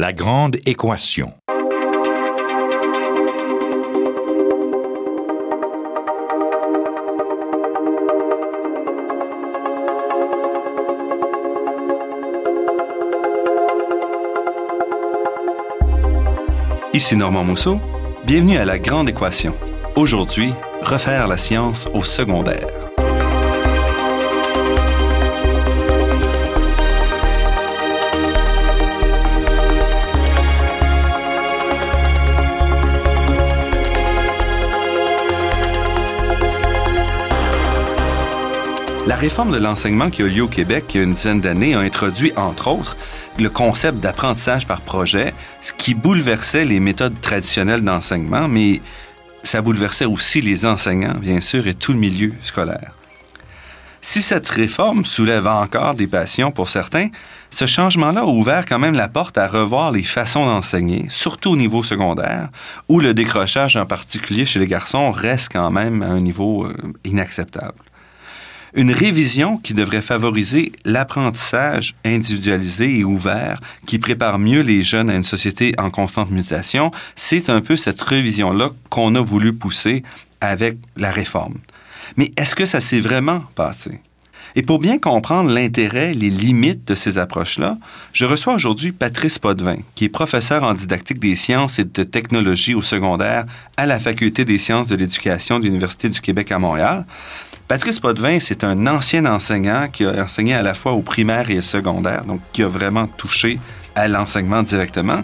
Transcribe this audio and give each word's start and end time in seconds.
La 0.00 0.14
grande 0.14 0.56
équation. 0.64 1.30
Ici 16.94 17.14
Normand 17.14 17.44
Mousseau. 17.44 17.78
Bienvenue 18.24 18.56
à 18.56 18.64
La 18.64 18.78
Grande 18.78 19.10
Équation. 19.10 19.54
Aujourd'hui, 19.96 20.54
refaire 20.80 21.28
la 21.28 21.36
science 21.36 21.86
au 21.92 22.02
secondaire. 22.02 22.89
Réforme 39.20 39.52
de 39.52 39.58
l'enseignement 39.58 40.08
qui 40.08 40.22
a 40.22 40.24
eu 40.24 40.30
lieu 40.30 40.42
au 40.44 40.48
Québec 40.48 40.86
il 40.94 40.96
y 40.96 41.00
a 41.00 41.04
une 41.04 41.12
dizaine 41.12 41.42
d'années 41.42 41.74
a 41.74 41.80
introduit, 41.80 42.32
entre 42.36 42.68
autres, 42.68 42.96
le 43.38 43.50
concept 43.50 44.00
d'apprentissage 44.00 44.66
par 44.66 44.80
projet, 44.80 45.34
ce 45.60 45.74
qui 45.74 45.92
bouleversait 45.92 46.64
les 46.64 46.80
méthodes 46.80 47.20
traditionnelles 47.20 47.82
d'enseignement, 47.82 48.48
mais 48.48 48.80
ça 49.42 49.60
bouleversait 49.60 50.06
aussi 50.06 50.40
les 50.40 50.64
enseignants, 50.64 51.16
bien 51.20 51.40
sûr, 51.40 51.66
et 51.66 51.74
tout 51.74 51.92
le 51.92 51.98
milieu 51.98 52.32
scolaire. 52.40 52.94
Si 54.00 54.22
cette 54.22 54.48
réforme 54.48 55.04
soulève 55.04 55.46
encore 55.46 55.94
des 55.94 56.06
passions 56.06 56.50
pour 56.50 56.70
certains, 56.70 57.08
ce 57.50 57.66
changement-là 57.66 58.22
a 58.22 58.24
ouvert 58.24 58.64
quand 58.64 58.78
même 58.78 58.94
la 58.94 59.08
porte 59.08 59.36
à 59.36 59.46
revoir 59.46 59.92
les 59.92 60.02
façons 60.02 60.46
d'enseigner, 60.46 61.04
surtout 61.10 61.50
au 61.50 61.56
niveau 61.56 61.82
secondaire, 61.82 62.48
où 62.88 63.00
le 63.00 63.12
décrochage 63.12 63.76
en 63.76 63.84
particulier 63.84 64.46
chez 64.46 64.60
les 64.60 64.66
garçons 64.66 65.10
reste 65.10 65.52
quand 65.52 65.70
même 65.70 66.02
à 66.02 66.06
un 66.06 66.20
niveau 66.20 66.64
euh, 66.64 66.74
inacceptable. 67.04 67.74
Une 68.74 68.92
révision 68.92 69.56
qui 69.56 69.74
devrait 69.74 70.02
favoriser 70.02 70.72
l'apprentissage 70.84 71.94
individualisé 72.04 72.98
et 72.98 73.04
ouvert, 73.04 73.60
qui 73.86 73.98
prépare 73.98 74.38
mieux 74.38 74.60
les 74.60 74.82
jeunes 74.82 75.10
à 75.10 75.14
une 75.14 75.24
société 75.24 75.74
en 75.78 75.90
constante 75.90 76.30
mutation, 76.30 76.90
c'est 77.16 77.50
un 77.50 77.60
peu 77.60 77.76
cette 77.76 78.00
révision-là 78.00 78.70
qu'on 78.88 79.14
a 79.16 79.20
voulu 79.20 79.52
pousser 79.52 80.02
avec 80.40 80.78
la 80.96 81.10
réforme. 81.10 81.58
Mais 82.16 82.32
est-ce 82.36 82.54
que 82.54 82.64
ça 82.64 82.80
s'est 82.80 83.00
vraiment 83.00 83.40
passé? 83.54 84.00
Et 84.56 84.62
pour 84.62 84.78
bien 84.78 84.98
comprendre 84.98 85.50
l'intérêt, 85.50 86.12
les 86.12 86.30
limites 86.30 86.86
de 86.86 86.94
ces 86.94 87.18
approches-là, 87.18 87.78
je 88.12 88.24
reçois 88.24 88.54
aujourd'hui 88.54 88.90
Patrice 88.90 89.38
Potvin, 89.38 89.76
qui 89.94 90.06
est 90.06 90.08
professeur 90.08 90.64
en 90.64 90.74
didactique 90.74 91.20
des 91.20 91.36
sciences 91.36 91.78
et 91.78 91.84
de 91.84 92.02
technologie 92.02 92.74
au 92.74 92.82
secondaire 92.82 93.44
à 93.76 93.86
la 93.86 94.00
Faculté 94.00 94.44
des 94.44 94.58
sciences 94.58 94.88
de 94.88 94.96
l'éducation 94.96 95.60
de 95.60 95.64
l'Université 95.64 96.08
du 96.08 96.20
Québec 96.20 96.50
à 96.50 96.58
Montréal. 96.58 97.04
Patrice 97.70 98.00
Potvin, 98.00 98.40
c'est 98.40 98.64
un 98.64 98.88
ancien 98.88 99.26
enseignant 99.26 99.86
qui 99.86 100.04
a 100.04 100.24
enseigné 100.24 100.54
à 100.54 100.62
la 100.64 100.74
fois 100.74 100.90
au 100.90 101.02
primaire 101.02 101.50
et 101.50 101.58
au 101.58 101.60
secondaire, 101.60 102.24
donc 102.24 102.40
qui 102.52 102.64
a 102.64 102.66
vraiment 102.66 103.06
touché 103.06 103.60
à 103.94 104.08
l'enseignement 104.08 104.64
directement 104.64 105.20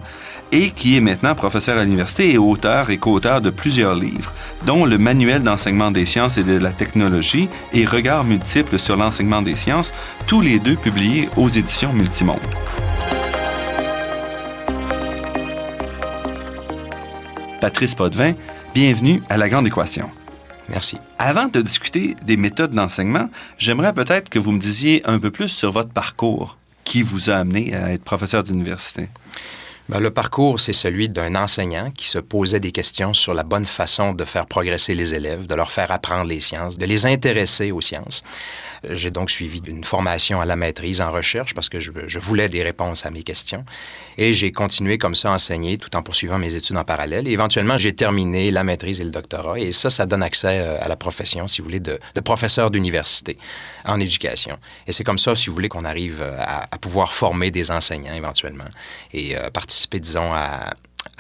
et 0.52 0.70
qui 0.70 0.96
est 0.96 1.00
maintenant 1.00 1.34
professeur 1.34 1.76
à 1.76 1.82
l'université 1.82 2.32
et 2.32 2.38
auteur 2.38 2.90
et 2.90 2.98
co-auteur 2.98 3.40
de 3.40 3.50
plusieurs 3.50 3.96
livres, 3.96 4.32
dont 4.64 4.84
le 4.84 4.96
Manuel 4.96 5.42
d'enseignement 5.42 5.90
des 5.90 6.04
sciences 6.04 6.38
et 6.38 6.44
de 6.44 6.56
la 6.56 6.70
technologie 6.70 7.48
et 7.72 7.84
Regards 7.84 8.22
multiples 8.22 8.78
sur 8.78 8.96
l'enseignement 8.96 9.42
des 9.42 9.56
sciences, 9.56 9.92
tous 10.28 10.40
les 10.40 10.60
deux 10.60 10.76
publiés 10.76 11.28
aux 11.36 11.48
éditions 11.48 11.92
Multimonde. 11.92 12.38
Patrice 17.60 17.96
Potvin, 17.96 18.34
bienvenue 18.72 19.20
à 19.28 19.36
La 19.36 19.48
Grande 19.48 19.66
Équation. 19.66 20.08
Merci. 20.68 20.98
Avant 21.18 21.46
de 21.46 21.60
discuter 21.60 22.16
des 22.24 22.36
méthodes 22.36 22.72
d'enseignement, 22.72 23.28
j'aimerais 23.58 23.92
peut-être 23.92 24.28
que 24.28 24.38
vous 24.38 24.52
me 24.52 24.58
disiez 24.58 25.02
un 25.04 25.18
peu 25.18 25.30
plus 25.30 25.48
sur 25.48 25.72
votre 25.72 25.90
parcours 25.90 26.56
qui 26.84 27.02
vous 27.02 27.30
a 27.30 27.34
amené 27.34 27.74
à 27.74 27.92
être 27.92 28.04
professeur 28.04 28.42
d'université. 28.42 29.08
Ben, 29.88 30.00
le 30.00 30.10
parcours, 30.10 30.58
c'est 30.58 30.72
celui 30.72 31.08
d'un 31.08 31.36
enseignant 31.36 31.92
qui 31.92 32.08
se 32.08 32.18
posait 32.18 32.58
des 32.58 32.72
questions 32.72 33.14
sur 33.14 33.34
la 33.34 33.44
bonne 33.44 33.64
façon 33.64 34.14
de 34.14 34.24
faire 34.24 34.46
progresser 34.46 34.96
les 34.96 35.14
élèves, 35.14 35.46
de 35.46 35.54
leur 35.54 35.70
faire 35.70 35.92
apprendre 35.92 36.28
les 36.28 36.40
sciences, 36.40 36.76
de 36.76 36.86
les 36.86 37.06
intéresser 37.06 37.70
aux 37.70 37.80
sciences. 37.80 38.24
J'ai 38.90 39.10
donc 39.10 39.30
suivi 39.30 39.60
une 39.66 39.84
formation 39.84 40.40
à 40.40 40.44
la 40.44 40.56
maîtrise 40.56 41.00
en 41.00 41.10
recherche 41.10 41.54
parce 41.54 41.68
que 41.68 41.80
je, 41.80 42.18
voulais 42.18 42.48
des 42.48 42.62
réponses 42.62 43.06
à 43.06 43.10
mes 43.10 43.22
questions. 43.22 43.64
Et 44.18 44.32
j'ai 44.32 44.52
continué 44.52 44.98
comme 44.98 45.14
ça 45.14 45.30
à 45.30 45.34
enseigner 45.34 45.78
tout 45.78 45.94
en 45.96 46.02
poursuivant 46.02 46.38
mes 46.38 46.54
études 46.54 46.76
en 46.76 46.84
parallèle. 46.84 47.28
Et 47.28 47.32
éventuellement, 47.32 47.76
j'ai 47.76 47.94
terminé 47.94 48.50
la 48.50 48.64
maîtrise 48.64 49.00
et 49.00 49.04
le 49.04 49.10
doctorat. 49.10 49.58
Et 49.58 49.72
ça, 49.72 49.90
ça 49.90 50.06
donne 50.06 50.22
accès 50.22 50.60
euh, 50.60 50.78
à 50.80 50.88
la 50.88 50.96
profession, 50.96 51.48
si 51.48 51.60
vous 51.60 51.66
voulez, 51.66 51.80
de, 51.80 51.98
professeur 52.24 52.70
d'université 52.70 53.38
en 53.84 54.00
éducation. 54.00 54.56
Et 54.86 54.92
c'est 54.92 55.04
comme 55.04 55.18
ça, 55.18 55.34
si 55.34 55.48
vous 55.48 55.54
voulez, 55.54 55.68
qu'on 55.68 55.84
arrive 55.84 56.22
euh, 56.22 56.36
à, 56.38 56.78
pouvoir 56.78 57.12
former 57.12 57.50
des 57.50 57.70
enseignants 57.70 58.14
éventuellement 58.14 58.64
et 59.12 59.36
euh, 59.36 59.50
participer, 59.50 60.00
disons, 60.00 60.32
à, 60.32 60.74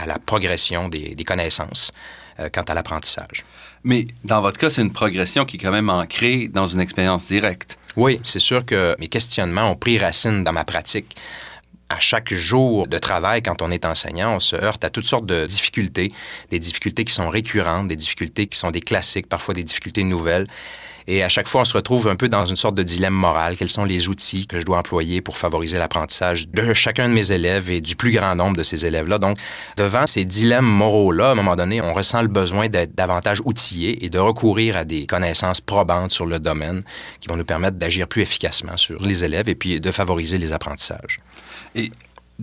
la 0.04 0.18
progression 0.18 0.88
des, 0.88 1.14
connaissances 1.24 1.92
quant 2.52 2.62
à 2.62 2.74
l'apprentissage. 2.74 3.44
Mais 3.86 4.08
dans 4.24 4.42
votre 4.42 4.58
cas, 4.58 4.68
c'est 4.68 4.82
une 4.82 4.92
progression 4.92 5.44
qui 5.44 5.56
est 5.56 5.60
quand 5.60 5.70
même 5.70 5.88
ancrée 5.88 6.48
dans 6.48 6.66
une 6.66 6.80
expérience 6.80 7.26
directe. 7.26 7.78
Oui, 7.96 8.20
c'est 8.24 8.40
sûr 8.40 8.66
que 8.66 8.96
mes 8.98 9.06
questionnements 9.06 9.70
ont 9.70 9.76
pris 9.76 9.96
racine 9.96 10.42
dans 10.42 10.52
ma 10.52 10.64
pratique 10.64 11.16
à 11.88 12.00
chaque 12.00 12.34
jour 12.34 12.88
de 12.88 12.98
travail, 12.98 13.42
quand 13.42 13.62
on 13.62 13.70
est 13.70 13.84
enseignant, 13.84 14.34
on 14.34 14.40
se 14.40 14.56
heurte 14.56 14.82
à 14.84 14.90
toutes 14.90 15.04
sortes 15.04 15.26
de 15.26 15.46
difficultés, 15.46 16.10
des 16.50 16.58
difficultés 16.58 17.04
qui 17.04 17.12
sont 17.12 17.28
récurrentes, 17.28 17.86
des 17.86 17.94
difficultés 17.94 18.48
qui 18.48 18.58
sont 18.58 18.72
des 18.72 18.80
classiques, 18.80 19.28
parfois 19.28 19.54
des 19.54 19.62
difficultés 19.62 20.02
nouvelles. 20.02 20.48
Et 21.08 21.22
à 21.22 21.28
chaque 21.28 21.46
fois, 21.46 21.60
on 21.60 21.64
se 21.64 21.76
retrouve 21.76 22.08
un 22.08 22.16
peu 22.16 22.28
dans 22.28 22.46
une 22.46 22.56
sorte 22.56 22.74
de 22.74 22.82
dilemme 22.82 23.14
moral. 23.14 23.56
Quels 23.56 23.70
sont 23.70 23.84
les 23.84 24.08
outils 24.08 24.46
que 24.46 24.58
je 24.58 24.64
dois 24.64 24.78
employer 24.78 25.20
pour 25.20 25.38
favoriser 25.38 25.78
l'apprentissage 25.78 26.48
de 26.48 26.74
chacun 26.74 27.08
de 27.08 27.14
mes 27.14 27.30
élèves 27.30 27.70
et 27.70 27.80
du 27.80 27.94
plus 27.94 28.10
grand 28.10 28.34
nombre 28.34 28.56
de 28.56 28.64
ces 28.64 28.86
élèves-là? 28.86 29.18
Donc, 29.18 29.38
devant 29.76 30.06
ces 30.06 30.24
dilemmes 30.24 30.66
moraux-là, 30.66 31.28
à 31.28 31.32
un 31.32 31.34
moment 31.36 31.54
donné, 31.54 31.80
on 31.80 31.92
ressent 31.92 32.22
le 32.22 32.28
besoin 32.28 32.68
d'être 32.68 32.94
davantage 32.96 33.40
outillé 33.44 34.04
et 34.04 34.10
de 34.10 34.18
recourir 34.18 34.76
à 34.76 34.84
des 34.84 35.06
connaissances 35.06 35.60
probantes 35.60 36.12
sur 36.12 36.26
le 36.26 36.40
domaine 36.40 36.82
qui 37.20 37.28
vont 37.28 37.36
nous 37.36 37.44
permettre 37.44 37.76
d'agir 37.76 38.08
plus 38.08 38.22
efficacement 38.22 38.76
sur 38.76 39.00
les 39.02 39.22
élèves 39.22 39.48
et 39.48 39.54
puis 39.54 39.80
de 39.80 39.90
favoriser 39.92 40.38
les 40.38 40.52
apprentissages. 40.52 41.18
Et 41.76 41.92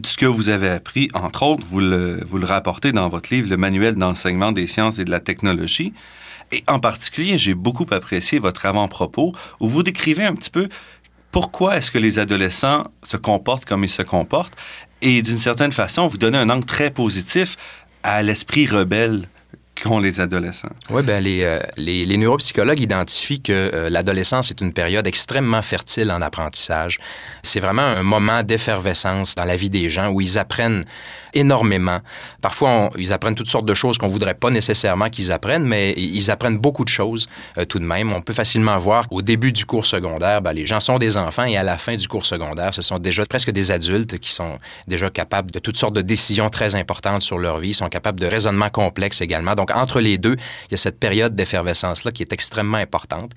ce 0.06 0.18
que 0.18 0.26
vous 0.26 0.50
avez 0.50 0.70
appris, 0.70 1.10
entre 1.14 1.44
autres, 1.44 1.64
vous 1.70 1.80
le, 1.80 2.24
vous 2.26 2.38
le 2.38 2.46
rapportez 2.46 2.92
dans 2.92 3.10
votre 3.10 3.34
livre, 3.34 3.50
le 3.50 3.58
Manuel 3.58 3.96
d'enseignement 3.96 4.52
des 4.52 4.68
sciences 4.68 5.00
et 5.00 5.06
de 5.06 5.12
la 5.12 5.20
technologie. 5.20 5.94
Et 6.54 6.64
en 6.68 6.80
particulier, 6.80 7.38
j'ai 7.38 7.56
beaucoup 7.56 7.88
apprécié 7.92 8.40
votre 8.40 8.66
avant-propos 8.66 9.34
où 9.60 9.68
vous 9.68 9.84
décrivez 9.84 10.24
un 10.24 10.36
petit 10.36 10.52
peu 10.52 10.70
pourquoi 11.32 11.78
est-ce 11.78 11.90
que 11.90 11.98
les 11.98 12.20
adolescents 12.20 12.84
se 13.02 13.18
comportent 13.18 13.66
comme 13.66 13.84
ils 13.84 13.90
se 13.90 14.04
comportent 14.04 14.56
et 15.04 15.22
d'une 15.22 15.38
certaine 15.38 15.74
façon, 15.74 16.08
vous 16.08 16.18
donnez 16.18 16.38
un 16.38 16.50
angle 16.50 16.64
très 16.64 16.90
positif 16.90 17.58
à 18.04 18.24
l'esprit 18.24 18.68
rebelle 18.68 19.28
qu'ont 19.82 20.00
les 20.00 20.22
adolescents. 20.22 20.72
Oui, 20.90 21.02
ben 21.04 21.22
les, 21.22 21.44
euh, 21.44 21.60
les, 21.76 22.16
neuropsychologues 22.16 22.80
identifient 22.80 23.42
que 23.42 23.52
euh, 23.52 23.90
l'adolescence 23.90 24.50
est 24.50 24.62
une 24.62 24.72
période 24.72 25.06
extrêmement 25.06 25.62
fertile 25.62 26.10
en 26.12 26.22
apprentissage. 26.22 27.00
C'est 27.42 27.60
vraiment 27.60 27.82
un 27.82 28.04
moment 28.04 28.44
d'effervescence 28.44 29.36
dans 29.36 29.44
la 29.44 29.58
vie 29.58 29.70
des 29.70 29.90
gens 29.90 30.10
où 30.10 30.22
ils 30.22 30.38
apprennent 30.38 30.86
énormément. 31.34 32.00
Parfois, 32.42 32.90
ils 32.98 33.14
apprennent 33.14 33.36
toutes 33.36 33.48
sortes 33.48 33.66
de 33.66 33.74
choses 33.74 33.98
qu'on 33.98 34.08
voudrait 34.08 34.34
pas 34.34 34.50
nécessairement 34.50 35.10
qu'ils 35.10 35.32
apprennent, 35.32 35.66
mais 35.66 35.94
ils 35.98 36.32
apprennent 36.32 36.58
beaucoup 36.58 36.84
de 36.84 36.90
choses 36.90 37.28
euh, 37.58 37.66
tout 37.66 37.80
de 37.80 37.86
même. 37.86 38.12
On 38.14 38.22
peut 38.22 38.34
facilement 38.34 38.78
voir 38.78 39.06
au 39.12 39.22
début 39.22 39.52
du 39.52 39.66
cours 39.66 39.86
secondaire, 39.86 40.42
ben, 40.42 40.54
les 40.54 40.66
gens 40.66 40.80
sont 40.80 40.98
des 40.98 41.18
enfants 41.18 41.46
et 41.46 41.58
à 41.58 41.64
la 41.64 41.78
fin 41.78 41.96
du 41.96 42.08
cours 42.08 42.26
secondaire, 42.26 42.74
ce 42.74 42.82
sont 42.82 43.00
déjà 43.00 43.26
presque 43.26 43.52
des 43.52 43.72
adultes 43.72 44.18
qui 44.20 44.32
sont 44.32 44.58
déjà 44.88 45.10
capables 45.10 45.52
de 45.52 45.60
toutes 45.60 45.78
sortes 45.78 45.96
de 45.96 46.02
décisions 46.02 46.50
très 46.50 46.76
importantes 46.76 47.22
sur 47.22 47.40
leur 47.40 47.58
vie, 47.58 47.70
ils 47.70 47.76
sont 47.76 47.90
capables 47.90 48.20
de 48.20 48.28
raisonnements 48.28 48.70
complexes 48.70 49.22
également. 49.22 49.56
Donc, 49.56 49.76
entre 49.76 50.00
les 50.00 50.18
deux, 50.18 50.36
il 50.70 50.72
y 50.72 50.76
a 50.76 50.78
cette 50.78 51.00
période 51.00 51.36
d'effervescence-là 51.36 52.12
qui 52.12 52.24
est 52.24 52.34
extrêmement 52.34 52.78
importante 52.78 53.32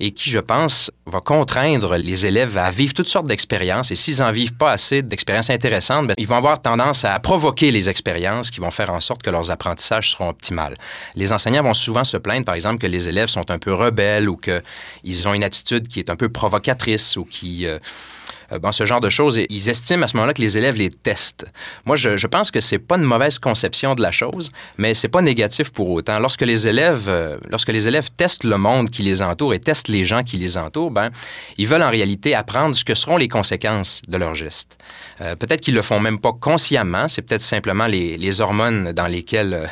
et 0.00 0.10
qui, 0.12 0.30
je 0.30 0.38
pense, 0.38 0.90
va 1.06 1.20
contraindre 1.20 1.96
les 1.96 2.26
élèves 2.26 2.56
à 2.58 2.70
vivre 2.70 2.92
toutes 2.94 3.08
sortes 3.08 3.26
d'expériences. 3.26 3.90
Et 3.90 3.96
s'ils 3.96 4.18
n'en 4.18 4.30
vivent 4.30 4.54
pas 4.54 4.72
assez 4.72 5.02
d'expériences 5.02 5.50
intéressantes, 5.50 6.08
ben, 6.08 6.14
ils 6.18 6.26
vont 6.26 6.36
avoir 6.36 6.60
tendance 6.60 7.04
à 7.04 7.18
provoquer 7.38 7.70
les 7.70 7.88
expériences 7.88 8.50
qui 8.50 8.58
vont 8.58 8.72
faire 8.72 8.90
en 8.90 8.98
sorte 8.98 9.22
que 9.22 9.30
leurs 9.30 9.52
apprentissages 9.52 10.10
seront 10.10 10.28
optimales. 10.28 10.74
Les 11.14 11.32
enseignants 11.32 11.62
vont 11.62 11.72
souvent 11.72 12.02
se 12.02 12.16
plaindre, 12.16 12.44
par 12.44 12.56
exemple, 12.56 12.78
que 12.78 12.88
les 12.88 13.08
élèves 13.08 13.28
sont 13.28 13.52
un 13.52 13.58
peu 13.58 13.72
rebelles 13.72 14.28
ou 14.28 14.36
qu'ils 14.36 15.28
ont 15.28 15.34
une 15.34 15.44
attitude 15.44 15.86
qui 15.86 16.00
est 16.00 16.10
un 16.10 16.16
peu 16.16 16.28
provocatrice 16.28 17.16
ou 17.16 17.24
qui... 17.24 17.64
Euh, 17.66 17.78
bon, 18.50 18.72
ce 18.72 18.86
genre 18.86 19.00
de 19.00 19.10
choses. 19.10 19.40
Ils 19.48 19.68
estiment 19.68 20.04
à 20.04 20.08
ce 20.08 20.16
moment-là 20.16 20.34
que 20.34 20.42
les 20.42 20.56
élèves 20.56 20.76
les 20.76 20.90
testent. 20.90 21.46
Moi, 21.84 21.96
je, 21.96 22.16
je 22.16 22.26
pense 22.26 22.50
que 22.50 22.60
c'est 22.60 22.78
pas 22.78 22.96
une 22.96 23.02
mauvaise 23.02 23.38
conception 23.38 23.94
de 23.94 24.02
la 24.02 24.12
chose, 24.12 24.50
mais 24.76 24.94
c'est 24.94 25.08
pas 25.08 25.22
négatif 25.22 25.70
pour 25.70 25.90
autant. 25.90 26.18
Lorsque 26.18 26.42
les 26.42 26.66
élèves, 26.68 27.04
euh, 27.08 27.36
lorsque 27.50 27.68
les 27.68 27.88
élèves 27.88 28.08
testent 28.16 28.44
le 28.44 28.56
monde 28.56 28.90
qui 28.90 29.02
les 29.02 29.22
entoure 29.22 29.54
et 29.54 29.58
testent 29.58 29.88
les 29.88 30.04
gens 30.04 30.22
qui 30.22 30.36
les 30.36 30.56
entourent, 30.56 30.90
ben, 30.90 31.10
ils 31.56 31.66
veulent 31.66 31.82
en 31.82 31.90
réalité 31.90 32.34
apprendre 32.34 32.74
ce 32.74 32.84
que 32.84 32.94
seront 32.94 33.16
les 33.16 33.28
conséquences 33.28 34.02
de 34.08 34.16
leurs 34.16 34.34
gestes. 34.34 34.78
Euh, 35.20 35.36
peut-être 35.36 35.60
qu'ils 35.60 35.74
le 35.74 35.82
font 35.82 36.00
même 36.00 36.18
pas 36.18 36.32
consciemment, 36.32 37.08
c'est 37.08 37.22
peut-être 37.22 37.42
simplement 37.42 37.86
les, 37.86 38.16
les, 38.16 38.40
hormones 38.40 38.92
dans 38.92 39.06
lesquelles 39.06 39.54
euh, 39.54 39.66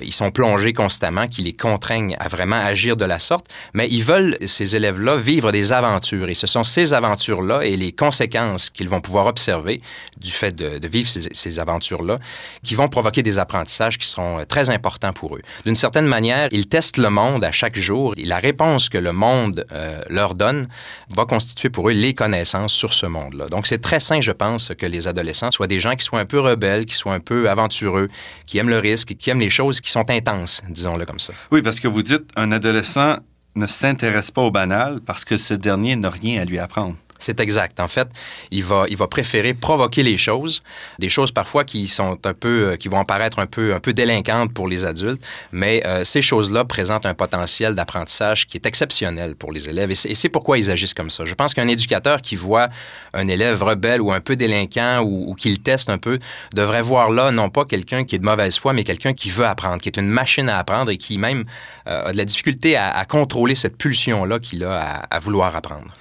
ils 0.00 0.12
sont 0.12 0.30
plongés 0.30 0.72
constamment 0.72 1.26
qui 1.26 1.42
les 1.42 1.52
contraignent 1.52 2.16
à 2.18 2.28
vraiment 2.28 2.56
agir 2.56 2.96
de 2.96 3.04
la 3.04 3.18
sorte, 3.18 3.46
mais 3.74 3.88
ils 3.90 4.02
veulent, 4.02 4.36
ces 4.46 4.76
élèves-là, 4.76 5.16
vivre 5.16 5.52
des 5.52 5.72
aventures 5.72 6.28
et 6.28 6.34
ce 6.34 6.46
sont 6.46 6.64
ces 6.64 6.94
aventures-là 6.94 7.64
et 7.64 7.76
les 7.76 7.92
conséquences 7.92 8.17
qu'ils 8.26 8.88
vont 8.88 9.00
pouvoir 9.00 9.26
observer 9.26 9.80
du 10.18 10.30
fait 10.30 10.54
de, 10.54 10.86
vivre 10.88 11.08
ces, 11.08 11.28
ces 11.32 11.58
aventures-là 11.58 12.18
qui 12.64 12.74
vont 12.74 12.88
provoquer 12.88 13.22
des 13.22 13.38
apprentissages 13.38 13.98
qui 13.98 14.06
seront 14.06 14.40
euh, 14.40 14.44
très 14.44 14.70
importants 14.70 15.12
pour 15.12 15.36
eux. 15.36 15.42
D'une 15.64 15.76
certaine 15.76 16.06
manière, 16.06 16.48
ils 16.50 16.68
testent 16.68 16.98
le 16.98 17.10
monde 17.10 17.44
à 17.44 17.52
chaque 17.52 17.78
jour 17.78 18.14
et 18.16 18.24
la 18.24 18.38
réponse 18.38 18.88
que 18.88 18.98
le 18.98 19.12
monde 19.12 19.66
euh, 19.72 20.00
leur 20.08 20.34
donne 20.34 20.66
va 21.14 21.24
constituer 21.24 21.70
pour 21.70 21.88
eux 21.88 21.92
les 21.92 22.14
connaissances 22.14 22.72
sur 22.72 22.94
ce 22.94 23.06
monde-là. 23.06 23.48
Donc, 23.48 23.66
c'est 23.66 23.80
très 23.80 24.00
sain, 24.00 24.20
je 24.20 24.32
pense, 24.32 24.72
que 24.76 24.86
les 24.86 25.08
adolescents 25.08 25.50
soient 25.50 25.66
des 25.66 25.80
gens 25.80 25.94
qui 25.94 26.04
soient 26.04 26.20
un 26.20 26.26
peu 26.26 26.40
rebelles, 26.40 26.86
qui 26.86 26.94
soient 26.94 27.14
un 27.14 27.20
peu 27.20 27.48
aventureux, 27.48 28.08
qui 28.46 28.58
aiment 28.58 28.70
le 28.70 28.78
risque, 28.78 29.14
qui 29.14 29.30
aiment 29.30 29.40
les 29.40 29.50
choses 29.50 29.80
qui 29.80 29.90
sont 29.90 30.08
intenses, 30.10 30.62
disons-le 30.68 31.06
comme 31.06 31.20
ça. 31.20 31.32
Oui, 31.50 31.62
parce 31.62 31.80
que 31.80 31.88
vous 31.88 32.02
dites, 32.02 32.24
un 32.36 32.52
adolescent 32.52 33.16
ne 33.54 33.66
s'intéresse 33.66 34.30
pas 34.30 34.42
au 34.42 34.50
banal 34.50 35.00
parce 35.04 35.24
que 35.24 35.36
ce 35.36 35.54
dernier 35.54 35.96
n'a 35.96 36.10
rien 36.10 36.42
à 36.42 36.44
lui 36.44 36.58
apprendre. 36.58 36.96
C'est 37.18 37.40
exact. 37.40 37.80
En 37.80 37.88
fait, 37.88 38.08
il 38.50 38.64
va, 38.64 38.84
il 38.88 38.96
va 38.96 39.08
préférer 39.08 39.54
provoquer 39.54 40.02
les 40.02 40.18
choses, 40.18 40.62
des 40.98 41.08
choses 41.08 41.32
parfois 41.32 41.64
qui 41.64 41.88
sont 41.88 42.18
un 42.24 42.34
peu, 42.34 42.70
euh, 42.70 42.76
qui 42.76 42.88
vont 42.88 43.04
paraître 43.04 43.38
un 43.38 43.46
peu, 43.46 43.74
un 43.74 43.80
peu 43.80 43.92
délinquantes 43.92 44.52
pour 44.52 44.68
les 44.68 44.84
adultes, 44.84 45.22
mais 45.52 45.84
euh, 45.86 46.04
ces 46.04 46.22
choses-là 46.22 46.64
présentent 46.64 47.06
un 47.06 47.14
potentiel 47.14 47.74
d'apprentissage 47.74 48.46
qui 48.46 48.56
est 48.56 48.66
exceptionnel 48.66 49.34
pour 49.34 49.52
les 49.52 49.68
élèves 49.68 49.90
et 49.90 49.94
c'est 49.94 50.28
pourquoi 50.28 50.58
ils 50.58 50.70
agissent 50.70 50.94
comme 50.94 51.10
ça. 51.10 51.24
Je 51.24 51.34
pense 51.34 51.54
qu'un 51.54 51.68
éducateur 51.68 52.20
qui 52.20 52.36
voit 52.36 52.68
un 53.14 53.28
élève 53.28 53.62
rebelle 53.62 54.00
ou 54.00 54.12
un 54.12 54.20
peu 54.20 54.36
délinquant 54.36 55.00
ou, 55.02 55.30
ou 55.30 55.34
qui 55.34 55.50
le 55.50 55.58
teste 55.58 55.90
un 55.90 55.98
peu 55.98 56.18
devrait 56.54 56.82
voir 56.82 57.10
là 57.10 57.30
non 57.30 57.50
pas 57.50 57.64
quelqu'un 57.64 58.04
qui 58.04 58.14
est 58.16 58.18
de 58.18 58.24
mauvaise 58.24 58.58
foi, 58.58 58.72
mais 58.72 58.84
quelqu'un 58.84 59.12
qui 59.12 59.30
veut 59.30 59.46
apprendre, 59.46 59.80
qui 59.80 59.88
est 59.88 59.96
une 59.96 60.08
machine 60.08 60.48
à 60.48 60.58
apprendre 60.58 60.90
et 60.90 60.98
qui 60.98 61.18
même 61.18 61.44
euh, 61.86 62.06
a 62.06 62.12
de 62.12 62.16
la 62.16 62.24
difficulté 62.24 62.76
à, 62.76 63.04
contrôler 63.08 63.54
cette 63.54 63.76
pulsion-là 63.76 64.38
qu'il 64.38 64.64
a 64.64 64.80
à 65.10 65.18
vouloir 65.18 65.56
apprendre. 65.56 65.94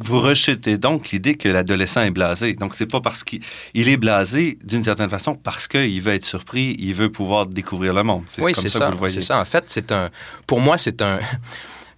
Vous 0.00 0.20
rejetez 0.20 0.78
donc 0.78 1.10
l'idée 1.10 1.36
que 1.36 1.48
l'adolescent 1.48 2.02
est 2.02 2.10
blasé. 2.10 2.54
Donc, 2.54 2.74
c'est 2.74 2.86
pas 2.86 3.00
parce 3.00 3.24
qu'il 3.24 3.40
est 3.74 3.96
blasé 3.96 4.58
d'une 4.64 4.84
certaine 4.84 5.10
façon 5.10 5.34
parce 5.34 5.66
qu'il 5.66 6.00
veut 6.00 6.14
être 6.14 6.24
surpris, 6.24 6.76
il 6.78 6.94
veut 6.94 7.10
pouvoir 7.10 7.46
découvrir 7.46 7.94
le 7.94 8.02
monde. 8.02 8.24
Oui, 8.38 8.52
c'est 8.54 8.68
ça. 8.68 8.90
c'est 9.08 9.20
ça. 9.20 9.40
En 9.40 9.44
fait, 9.44 9.64
c'est 9.66 9.92
un. 9.92 10.10
Pour 10.46 10.60
moi, 10.60 10.78
c'est 10.78 11.02
un. 11.02 11.18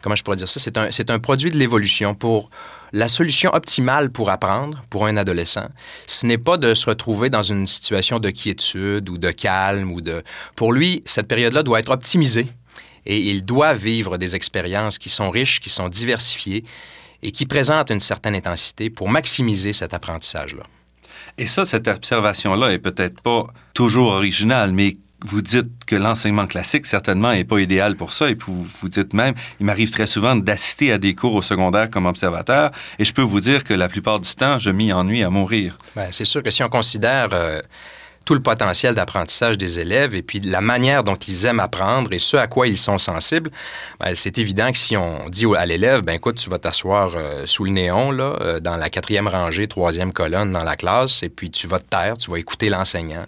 Comment 0.03 0.17
je 0.17 0.23
pourrais 0.25 0.37
dire 0.37 0.49
ça? 0.49 0.59
C'est 0.59 0.77
un, 1.11 1.15
un 1.15 1.19
produit 1.19 1.51
de 1.51 1.57
l'évolution. 1.57 2.15
Pour 2.15 2.51
la 2.93 3.09
solution 3.09 3.55
optimale 3.55 4.11
pour 4.11 4.31
apprendre 4.31 4.83
pour 4.91 5.07
un 5.07 5.17
adolescent, 5.17 5.69
ce 6.07 6.27
n'est 6.27 6.39
pas 6.39 6.57
de 6.57 6.75
se 6.75 6.87
retrouver 6.87 7.31
dans 7.31 7.43
une 7.43 7.67
situation 7.67 8.19
de 8.19 8.31
quiétude 8.31 9.09
ou 9.09 9.19
de 9.19 9.31
calme 9.31 9.93
ou 9.93 10.01
de. 10.01 10.23
Pour 10.57 10.73
lui, 10.73 11.03
cette 11.07 11.29
période-là 11.29 11.63
doit 11.63 11.81
être 11.81 11.91
optimisée 11.91 12.47
et 13.07 13.19
il 13.19 13.45
doit 13.45 13.75
vivre 13.75 14.19
des 14.19 14.35
expériences 14.37 14.99
qui 14.99 15.09
sont 15.09 15.31
riches, 15.31 15.61
qui 15.61 15.71
sont 15.71 15.89
diversifiées 15.89 16.65
et 17.23 17.31
qui 17.31 17.47
présente 17.47 17.91
une 17.91 18.01
certaine 18.01 18.35
intensité 18.35 18.91
pour 18.91 19.09
maximiser 19.09 19.73
cet 19.73 19.95
apprentissage-là. 19.95 20.65
Et 21.39 21.47
ça, 21.47 21.65
cette 21.65 21.89
observation-là 21.89 22.71
est 22.71 22.79
peut-être 22.79 23.21
pas 23.23 23.47
toujours 23.75 24.13
originale, 24.13 24.73
mais 24.73 24.97
vous 25.25 25.41
dites 25.41 25.85
que 25.87 25.97
l'enseignement 25.97 26.47
classique, 26.47 26.85
certainement, 26.85 27.33
n'est 27.33 27.45
pas 27.45 27.61
idéal 27.61 27.97
pour 27.97 28.13
ça. 28.13 28.29
Et 28.29 28.35
puis 28.35 28.53
vous, 28.53 28.67
vous 28.81 28.89
dites 28.89 29.15
même, 29.15 29.35
il 29.61 29.67
m'arrive 29.67 29.91
très 29.91 30.07
souvent 30.07 30.35
d'assister 30.35 30.93
à 30.93 30.99
des 30.99 31.15
cours 31.15 31.35
au 31.35 31.43
secondaire 31.43 31.89
comme 31.89 32.07
observateur. 32.07 32.71
Et 32.99 33.05
je 33.05 33.13
peux 33.13 33.23
vous 33.23 33.41
dire 33.41 33.65
que 33.65 33.73
la 33.73 33.89
plupart 33.89 34.21
du 34.21 34.35
temps, 34.35 34.59
je 34.59 34.71
m'y 34.71 34.93
ennuie 34.93 35.23
à 35.23 35.31
mourir. 35.31 35.79
Bien, 35.95 36.09
c'est 36.11 36.25
sûr 36.25 36.43
que 36.43 36.51
si 36.51 36.63
on 36.63 36.69
considère... 36.69 37.29
Euh 37.33 37.61
tout 38.25 38.35
le 38.35 38.43
potentiel 38.43 38.95
d'apprentissage 38.95 39.59
des 39.59 39.79
élèves 39.79 40.15
et 40.15 40.23
puis 40.23 40.41
la 40.41 40.61
manière 40.61 41.05
dont 41.05 41.17
ils 41.17 41.47
aiment 41.47 41.61
apprendre 41.61 42.13
et 42.13 42.19
ce 42.19 42.37
à 42.37 42.47
quoi 42.47 42.67
ils 42.67 42.77
sont 42.77 42.99
sensibles, 42.99 43.51
ben, 44.01 44.15
c'est 44.15 44.39
évident 44.39 44.71
que 44.73 44.79
si 44.79 44.97
on 44.97 45.29
dit 45.29 45.47
à 45.57 45.67
l'élève, 45.67 46.03
ben 46.03 46.15
écoute, 46.15 46.37
tu 46.37 46.51
vas 46.51 46.59
t'asseoir 46.59 47.13
euh, 47.15 47.47
sous 47.47 47.65
le 47.65 47.71
néon, 47.71 48.11
là, 48.11 48.37
euh, 48.41 48.61
dans 48.61 48.77
la 48.77 48.91
quatrième 48.91 49.29
rangée, 49.29 49.67
troisième 49.69 50.13
colonne 50.13 50.53
dans 50.53 50.65
la 50.65 50.77
classe, 50.77 51.23
et 51.23 51.29
puis 51.29 51.51
tu 51.51 51.67
vas 51.67 51.79
te 51.79 51.89
taire, 51.89 52.17
tu 52.17 52.31
vas 52.31 52.39
écouter 52.39 52.69
l'enseignant 52.69 53.27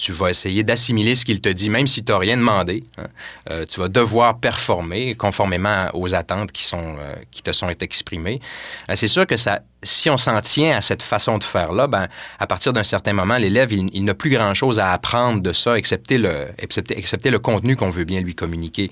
tu 0.00 0.12
vas 0.12 0.30
essayer 0.30 0.62
d'assimiler 0.62 1.14
ce 1.14 1.26
qu'il 1.26 1.42
te 1.42 1.50
dit, 1.50 1.68
même 1.68 1.86
si 1.86 2.02
tu 2.02 2.10
n'as 2.10 2.16
rien 2.16 2.38
demandé. 2.38 2.82
Hein. 2.96 3.04
Euh, 3.50 3.66
tu 3.66 3.80
vas 3.80 3.88
devoir 3.88 4.38
performer 4.38 5.14
conformément 5.14 5.90
aux 5.92 6.14
attentes 6.14 6.52
qui, 6.52 6.64
sont, 6.64 6.96
qui 7.30 7.42
te 7.42 7.52
sont 7.52 7.68
exprimées. 7.68 8.40
Euh, 8.88 8.94
c'est 8.96 9.08
sûr 9.08 9.26
que 9.26 9.36
ça, 9.36 9.60
si 9.82 10.10
on 10.10 10.16
s'en 10.16 10.40
tient 10.40 10.76
à 10.76 10.80
cette 10.80 11.02
façon 11.02 11.38
de 11.38 11.44
faire-là, 11.44 11.86
ben, 11.86 12.08
à 12.38 12.46
partir 12.46 12.72
d'un 12.72 12.84
certain 12.84 13.12
moment, 13.12 13.36
l'élève, 13.36 13.72
il, 13.72 14.04
n'a 14.04 14.14
plus 14.14 14.30
grand-chose 14.30 14.78
à 14.78 14.92
apprendre 14.92 15.40
de 15.40 15.52
ça, 15.52 15.76
excepté 15.76 16.18
le, 16.18 16.48
le 16.58 17.38
contenu 17.38 17.76
qu'on 17.76 17.90
veut 17.90 18.04
bien 18.04 18.20
lui 18.20 18.34
communiquer. 18.34 18.90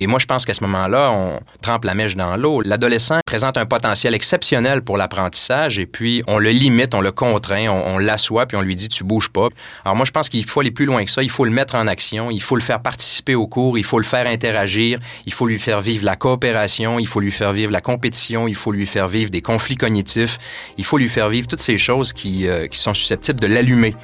Et 0.00 0.06
moi, 0.06 0.18
je 0.18 0.26
pense 0.26 0.44
qu'à 0.44 0.54
ce 0.54 0.62
moment-là, 0.64 1.10
on 1.10 1.40
trempe 1.62 1.84
la 1.84 1.94
mèche 1.94 2.16
dans 2.16 2.36
l'eau. 2.36 2.62
L'adolescent 2.62 3.20
présente 3.26 3.58
un 3.58 3.66
potentiel 3.66 4.14
exceptionnel 4.14 4.82
pour 4.82 4.96
l'apprentissage 4.96 5.78
et 5.78 5.86
puis 5.86 6.22
on 6.26 6.38
le 6.38 6.50
limite, 6.50 6.94
on 6.94 7.00
le 7.00 7.12
contraint, 7.12 7.68
on, 7.68 7.94
on 7.94 7.98
l'assoit, 7.98 8.46
puis 8.46 8.56
on 8.56 8.62
lui 8.62 8.76
dit, 8.76 8.88
tu 8.88 9.04
bouges 9.04 9.30
pas. 9.30 9.48
Alors 9.84 9.96
moi, 9.96 10.06
je 10.06 10.12
pense 10.12 10.28
qu'il 10.28 10.44
faut 10.46 10.60
aller 10.60 10.70
plus 10.70 10.86
loin 10.86 11.04
que 11.04 11.10
ça. 11.10 11.22
Il 11.22 11.30
faut 11.30 11.44
le 11.44 11.50
mettre 11.50 11.74
en 11.74 11.86
action. 11.86 12.30
Il 12.30 12.42
faut 12.42 12.56
le 12.56 12.62
faire 12.62 12.80
participer 12.80 13.34
au 13.34 13.46
cours. 13.46 13.78
Il 13.78 13.84
faut 13.84 13.98
le 13.98 14.04
faire 14.04 14.26
interagir. 14.26 14.98
Il 15.26 15.32
faut 15.32 15.46
lui 15.46 15.58
faire 15.58 15.80
vivre 15.80 16.04
la 16.04 16.16
coopération. 16.16 16.98
Il 16.98 17.06
faut 17.06 17.20
lui 17.20 17.32
faire 17.32 17.52
vivre 17.52 17.72
la 17.72 17.80
compétition. 17.80 18.48
Il 18.48 18.54
faut 18.54 18.72
lui 18.72 18.86
faire 18.86 19.08
vivre 19.08 19.30
des 19.30 19.42
conflits 19.42 19.76
cognitifs. 19.76 20.29
Il 20.78 20.84
faut 20.84 20.98
lui 20.98 21.08
faire 21.08 21.28
vivre 21.28 21.46
toutes 21.46 21.60
ces 21.60 21.78
choses 21.78 22.12
qui, 22.12 22.48
euh, 22.48 22.66
qui 22.66 22.78
sont 22.78 22.94
susceptibles 22.94 23.40
de 23.40 23.46
l'allumer 23.46 23.94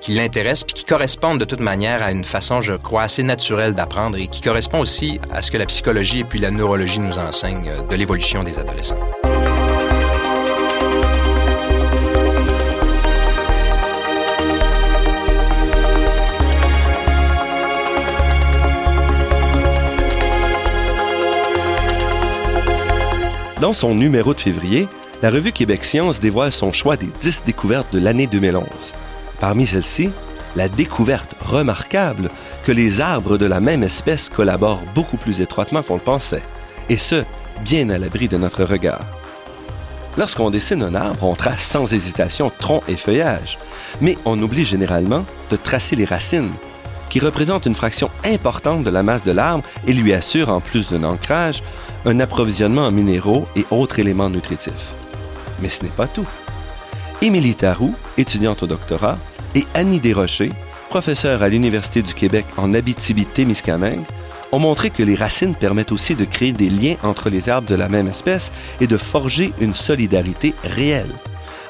qui 0.00 0.12
l'intéressent 0.12 0.64
puis 0.64 0.74
qui 0.74 0.84
correspondent 0.84 1.40
de 1.40 1.44
toute 1.44 1.60
manière 1.60 2.02
à 2.02 2.12
une 2.12 2.24
façon, 2.24 2.60
je 2.60 2.74
crois, 2.74 3.02
assez 3.02 3.22
naturelle 3.22 3.74
d'apprendre 3.74 4.18
et 4.18 4.28
qui 4.28 4.40
correspond 4.40 4.80
aussi 4.80 5.20
à 5.32 5.42
ce 5.42 5.50
que 5.50 5.56
la 5.56 5.66
psychologie 5.66 6.20
et 6.20 6.24
puis 6.24 6.38
la 6.38 6.50
neurologie 6.50 7.00
nous 7.00 7.18
enseignent 7.18 7.68
euh, 7.68 7.82
de 7.82 7.96
l'évolution 7.96 8.42
des 8.42 8.58
adolescents. 8.58 8.98
Dans 23.60 23.72
son 23.72 23.94
numéro 23.94 24.34
de 24.34 24.40
février, 24.40 24.86
la 25.22 25.30
revue 25.30 25.52
Québec 25.52 25.84
Science 25.84 26.20
dévoile 26.20 26.52
son 26.52 26.72
choix 26.72 26.96
des 26.96 27.08
10 27.20 27.42
découvertes 27.46 27.92
de 27.92 27.98
l'année 27.98 28.26
2011. 28.26 28.66
Parmi 29.40 29.66
celles-ci, 29.66 30.10
la 30.56 30.68
découverte 30.68 31.34
remarquable 31.40 32.30
que 32.64 32.72
les 32.72 33.00
arbres 33.00 33.38
de 33.38 33.46
la 33.46 33.60
même 33.60 33.82
espèce 33.82 34.28
collaborent 34.28 34.84
beaucoup 34.94 35.16
plus 35.16 35.40
étroitement 35.40 35.82
qu'on 35.82 35.94
le 35.94 36.00
pensait, 36.00 36.42
et 36.88 36.96
ce, 36.96 37.24
bien 37.64 37.88
à 37.90 37.98
l'abri 37.98 38.28
de 38.28 38.36
notre 38.36 38.64
regard. 38.64 39.04
Lorsqu'on 40.18 40.50
dessine 40.50 40.82
un 40.82 40.94
arbre, 40.94 41.24
on 41.24 41.34
trace 41.34 41.62
sans 41.62 41.92
hésitation 41.92 42.50
tronc 42.58 42.82
et 42.88 42.96
feuillage, 42.96 43.58
mais 44.00 44.16
on 44.24 44.40
oublie 44.40 44.64
généralement 44.64 45.24
de 45.50 45.56
tracer 45.56 45.96
les 45.96 46.06
racines, 46.06 46.52
qui 47.08 47.20
représentent 47.20 47.66
une 47.66 47.74
fraction 47.74 48.10
importante 48.24 48.82
de 48.82 48.90
la 48.90 49.02
masse 49.02 49.24
de 49.24 49.32
l'arbre 49.32 49.64
et 49.86 49.92
lui 49.92 50.12
assurent, 50.12 50.50
en 50.50 50.60
plus 50.60 50.88
d'un 50.88 51.04
ancrage, 51.04 51.62
un 52.04 52.20
approvisionnement 52.20 52.86
en 52.86 52.92
minéraux 52.92 53.46
et 53.56 53.64
autres 53.70 53.98
éléments 53.98 54.30
nutritifs. 54.30 54.95
Mais 55.60 55.68
ce 55.68 55.82
n'est 55.82 55.90
pas 55.90 56.06
tout. 56.06 56.26
Émilie 57.22 57.54
Tarou, 57.54 57.94
étudiante 58.18 58.62
au 58.62 58.66
doctorat, 58.66 59.18
et 59.54 59.66
Annie 59.74 60.00
Desrochers, 60.00 60.52
professeure 60.90 61.42
à 61.42 61.48
l'Université 61.48 62.02
du 62.02 62.14
Québec 62.14 62.44
en 62.56 62.74
Abitibi-Témiscamingue, 62.74 64.04
ont 64.52 64.58
montré 64.58 64.90
que 64.90 65.02
les 65.02 65.14
racines 65.14 65.54
permettent 65.54 65.92
aussi 65.92 66.14
de 66.14 66.24
créer 66.24 66.52
des 66.52 66.70
liens 66.70 66.96
entre 67.02 67.30
les 67.30 67.48
arbres 67.48 67.68
de 67.68 67.74
la 67.74 67.88
même 67.88 68.06
espèce 68.06 68.52
et 68.80 68.86
de 68.86 68.96
forger 68.96 69.52
une 69.60 69.74
solidarité 69.74 70.54
réelle. 70.62 71.10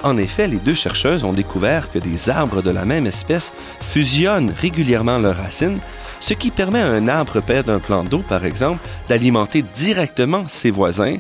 En 0.03 0.19
effet, 0.19 0.47
les 0.47 0.59
deux 0.59 0.75
chercheuses 0.75 1.25
ont 1.25 1.33
découvert 1.33 1.91
que 1.91 1.99
des 1.99 2.29
arbres 2.29 2.63
de 2.63 2.71
la 2.71 2.85
même 2.85 3.07
espèce 3.07 3.53
fusionnent 3.81 4.53
régulièrement 4.57 5.19
leurs 5.19 5.37
racines, 5.37 5.79
ce 6.21 6.35
qui 6.35 6.51
permet 6.51 6.81
à 6.81 6.87
un 6.87 7.09
arbre 7.09 7.41
père 7.41 7.65
d'un 7.65 7.79
plan 7.79 8.05
d'eau, 8.05 8.21
par 8.21 8.45
exemple, 8.45 8.79
d'alimenter 9.09 9.63
directement 9.63 10.45
ses 10.49 10.71
voisins 10.71 11.17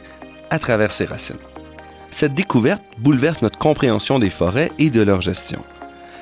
à 0.50 0.58
travers 0.58 0.92
ses 0.92 1.06
racines. 1.06 1.36
Cette 2.18 2.32
découverte 2.32 2.82
bouleverse 2.96 3.42
notre 3.42 3.58
compréhension 3.58 4.18
des 4.18 4.30
forêts 4.30 4.72
et 4.78 4.88
de 4.88 5.02
leur 5.02 5.20
gestion. 5.20 5.62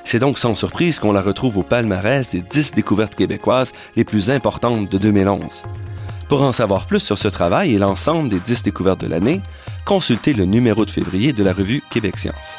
C'est 0.03 0.19
donc 0.19 0.41
sans 0.41 0.57
surprise 0.57 0.99
qu'on 0.99 1.13
la 1.13 1.23
retrouve 1.23 1.57
au 1.57 1.63
palmarès 1.63 2.29
des 2.29 2.41
10 2.41 2.73
découvertes 2.73 3.15
québécoises 3.15 3.71
les 3.95 4.03
plus 4.03 4.29
importantes 4.29 4.91
de 4.91 4.99
2011. 4.99 5.63
Pour 6.29 6.43
en 6.43 6.51
savoir 6.51 6.87
plus 6.87 6.99
sur 6.99 7.17
ce 7.17 7.29
travail 7.29 7.77
et 7.77 7.79
l'ensemble 7.79 8.29
des 8.29 8.41
10 8.41 8.65
découvertes 8.65 9.03
de 9.03 9.07
l'année, 9.07 9.41
consultez 9.85 10.35
le 10.35 10.47
numéro 10.47 10.85
de 10.85 10.91
février 10.91 11.33
de 11.33 11.45
la 11.45 11.53
revue 11.53 11.81
Québec 11.91 12.19
Science. 12.19 12.57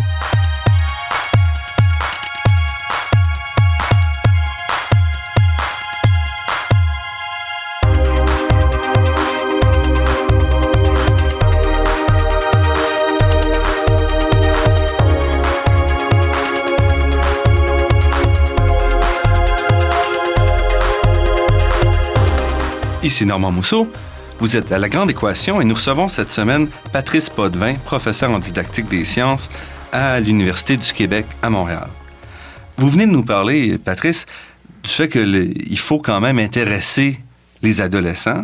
Ici 23.16 23.26
Normand 23.26 23.54
Mousseau. 23.54 23.90
Vous 24.40 24.58
êtes 24.58 24.74
à 24.74 24.78
La 24.78 24.90
Grande 24.90 25.10
Équation 25.10 25.62
et 25.62 25.64
nous 25.64 25.76
recevons 25.76 26.10
cette 26.10 26.34
semaine 26.34 26.68
Patrice 26.92 27.30
Potvin, 27.30 27.76
professeur 27.76 28.30
en 28.30 28.40
didactique 28.40 28.90
des 28.90 29.06
sciences 29.06 29.48
à 29.94 30.20
l'Université 30.20 30.76
du 30.76 30.92
Québec 30.92 31.26
à 31.42 31.50
Montréal. 31.50 31.88
Vous 32.76 32.90
venez 32.90 33.06
de 33.08 33.12
nous 33.12 33.24
parler, 33.24 33.78
Patrice, 33.78 34.26
du 34.84 34.90
fait 34.90 35.08
qu'il 35.08 35.80
faut 35.80 36.00
quand 36.00 36.20
même 36.20 36.40
intéresser 36.40 37.22
les 37.62 37.80
adolescents. 37.80 38.44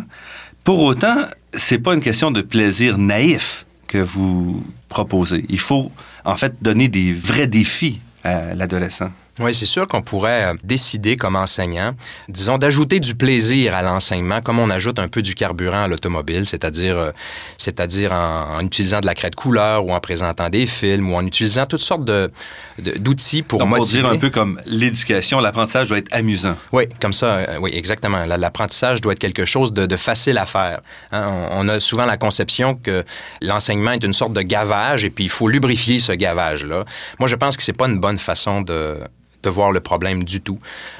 Pour 0.64 0.82
autant, 0.82 1.26
c'est 1.52 1.78
pas 1.78 1.92
une 1.92 2.00
question 2.00 2.30
de 2.30 2.40
plaisir 2.40 2.96
naïf 2.96 3.66
que 3.88 3.98
vous 3.98 4.64
proposez. 4.88 5.44
Il 5.50 5.60
faut 5.60 5.92
en 6.24 6.38
fait 6.38 6.62
donner 6.62 6.88
des 6.88 7.12
vrais 7.12 7.46
défis 7.46 8.00
à 8.24 8.54
l'adolescent. 8.54 9.10
Oui, 9.38 9.54
c'est 9.54 9.66
sûr 9.66 9.88
qu'on 9.88 10.02
pourrait 10.02 10.44
euh, 10.44 10.54
décider 10.62 11.16
comme 11.16 11.36
enseignant, 11.36 11.94
disons, 12.28 12.58
d'ajouter 12.58 13.00
du 13.00 13.14
plaisir 13.14 13.74
à 13.74 13.80
l'enseignement 13.80 14.42
comme 14.42 14.58
on 14.58 14.68
ajoute 14.68 14.98
un 14.98 15.08
peu 15.08 15.22
du 15.22 15.34
carburant 15.34 15.84
à 15.84 15.88
l'automobile, 15.88 16.44
c'est-à-dire 16.44 16.98
euh, 16.98 17.10
c'est-à-dire 17.56 18.12
en, 18.12 18.60
utilisant 18.60 19.00
de 19.00 19.06
la 19.06 19.14
craie 19.14 19.30
de 19.30 19.34
couleur 19.34 19.86
ou 19.86 19.92
en 19.92 20.00
présentant 20.00 20.50
des 20.50 20.66
films 20.66 21.10
ou 21.10 21.16
en 21.16 21.24
utilisant 21.24 21.64
toutes 21.64 21.80
sortes 21.80 22.04
de, 22.04 22.30
d'outils 22.78 23.42
pour 23.42 23.60
Donc, 23.60 23.70
motiver. 23.70 24.02
Pour 24.02 24.10
dire 24.10 24.18
un 24.18 24.20
peu 24.20 24.28
comme 24.28 24.60
l'éducation, 24.66 25.40
l'apprentissage 25.40 25.88
doit 25.88 25.98
être 25.98 26.14
amusant. 26.14 26.56
Oui, 26.72 26.84
comme 27.00 27.14
ça, 27.14 27.36
euh, 27.36 27.58
oui, 27.58 27.70
exactement. 27.72 28.26
L'apprentissage 28.26 29.00
doit 29.00 29.14
être 29.14 29.18
quelque 29.18 29.46
chose 29.46 29.72
de, 29.72 29.96
facile 29.96 30.36
à 30.36 30.46
faire. 30.46 30.80
Hein. 31.10 31.48
On, 31.52 31.68
a 31.68 31.80
souvent 31.80 32.04
la 32.04 32.18
conception 32.18 32.74
que 32.74 33.02
l'enseignement 33.40 33.92
est 33.92 34.04
une 34.04 34.12
sorte 34.12 34.34
de 34.34 34.42
gavage 34.42 35.04
et 35.04 35.10
puis 35.10 35.24
il 35.24 35.30
faut 35.30 35.48
lubrifier 35.48 36.00
ce 36.00 36.12
gavage-là. 36.12 36.84
Moi, 37.18 37.28
je 37.28 37.36
pense 37.36 37.56
que 37.56 37.62
c'est 37.62 37.72
pas 37.72 37.88
une 37.88 37.98
bonne 37.98 38.18
façon 38.18 38.60
de 38.60 38.98
de 39.42 39.50
voir 39.50 39.72
le 39.72 39.80
problème 39.80 40.24
du 40.24 40.40
tout. 40.40 40.58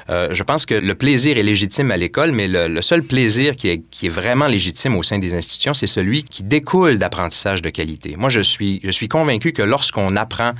Euh, 0.09 0.29
je 0.31 0.43
pense 0.43 0.65
que 0.65 0.73
le 0.75 0.95
plaisir 0.95 1.37
est 1.37 1.43
légitime 1.43 1.91
à 1.91 1.97
l'école, 1.97 2.31
mais 2.31 2.47
le, 2.47 2.81
seul 2.81 3.03
plaisir 3.03 3.55
qui 3.55 3.69
est, 3.69 4.09
vraiment 4.09 4.47
légitime 4.47 4.95
au 4.95 5.03
sein 5.03 5.19
des 5.19 5.33
institutions, 5.33 5.73
c'est 5.73 5.87
celui 5.87 6.23
qui 6.23 6.43
découle 6.43 6.97
d'apprentissage 6.97 7.61
de 7.61 7.69
qualité. 7.69 8.15
Moi, 8.17 8.29
je 8.29 8.41
suis, 8.41 8.81
je 8.83 8.91
suis 8.91 9.07
convaincu 9.07 9.53
que 9.53 9.61
lorsqu'on 9.61 10.15
apprend 10.15 10.53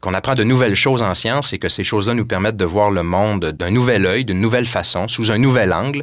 qu'on 0.00 0.14
apprend 0.14 0.34
de 0.34 0.44
nouvelles 0.44 0.74
choses 0.74 1.02
en 1.02 1.14
science 1.14 1.52
et 1.52 1.58
que 1.58 1.68
ces 1.68 1.84
choses-là 1.84 2.14
nous 2.14 2.24
permettent 2.24 2.56
de 2.56 2.64
voir 2.64 2.90
le 2.90 3.02
monde 3.02 3.46
d'un 3.46 3.70
nouvel 3.70 4.06
œil, 4.06 4.24
d'une 4.24 4.40
nouvelle 4.40 4.66
façon, 4.66 5.08
sous 5.08 5.30
un 5.30 5.38
nouvel 5.38 5.72
angle, 5.72 6.02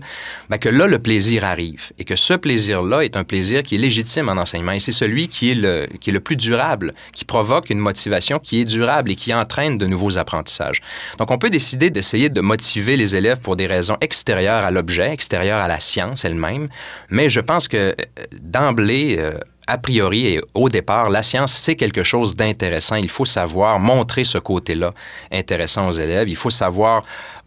ben 0.50 0.58
que 0.58 0.70
là, 0.70 0.88
le 0.88 1.00
plaisir 1.00 1.44
arrive. 1.44 1.92
Et 1.98 2.04
que 2.04 2.16
ce 2.16 2.34
plaisir-là 2.34 3.01
est 3.01 3.18
un 3.18 3.24
plaisir 3.24 3.63
qui 3.63 3.75
est 3.75 3.80
légitime 3.80 4.30
en 4.30 4.34
enseignement. 4.34 4.74
Et 4.74 4.80
c'est 4.80 4.92
celui 4.92 5.27
qui 5.27 5.51
est, 5.51 5.56
le, 5.56 5.88
qui 6.00 6.12
est 6.12 6.13
le 6.13 6.20
plus 6.20 6.36
durable, 6.36 6.94
qui 7.12 7.25
provoque 7.25 7.70
une 7.70 7.80
motivation 7.80 8.39
qui 8.39 8.62
est 8.62 8.66
durable 8.66 9.12
et 9.12 9.16
qui 9.16 9.34
entraîne 9.34 9.77
de 9.77 9.88
nouveaux 9.88 10.18
apprentissages. 10.18 10.82
Donc, 11.18 11.32
on 11.32 11.38
peut 11.38 11.50
décider 11.50 11.89
d'essayer 11.89 12.30
de 12.30 12.42
motiver 12.42 12.98
les 12.98 13.16
élèves 13.16 13.39
pour 13.39 13.56
des 13.56 13.68
raisons 13.68 13.98
extérieures 14.01 14.63
à 14.63 14.72
l'objet, 14.72 15.12
extérieures 15.12 15.62
à 15.62 15.68
la 15.68 15.80
science 15.80 16.24
elle-même. 16.24 16.68
Mais 17.10 17.30
je 17.30 17.39
pense 17.39 17.68
que 17.68 17.77
euh, 17.77 17.94
d'emblée, 18.42 19.16
euh, 19.20 19.34
a 19.67 19.77
priori 19.77 20.27
et 20.27 20.41
au 20.53 20.69
départ, 20.69 21.09
la 21.09 21.24
science, 21.24 21.53
c'est 21.53 21.75
quelque 21.75 22.03
chose 22.03 22.36
d'intéressant. 22.36 22.95
Il 22.95 23.09
faut 23.09 23.25
savoir 23.25 23.79
montrer 23.79 24.24
ce 24.24 24.38
côté-là 24.38 24.93
intéressant 25.31 25.89
aux 25.89 25.91
élèves. 25.91 26.29
Il 26.29 26.36
faut 26.36 26.50
savoir 26.50 27.01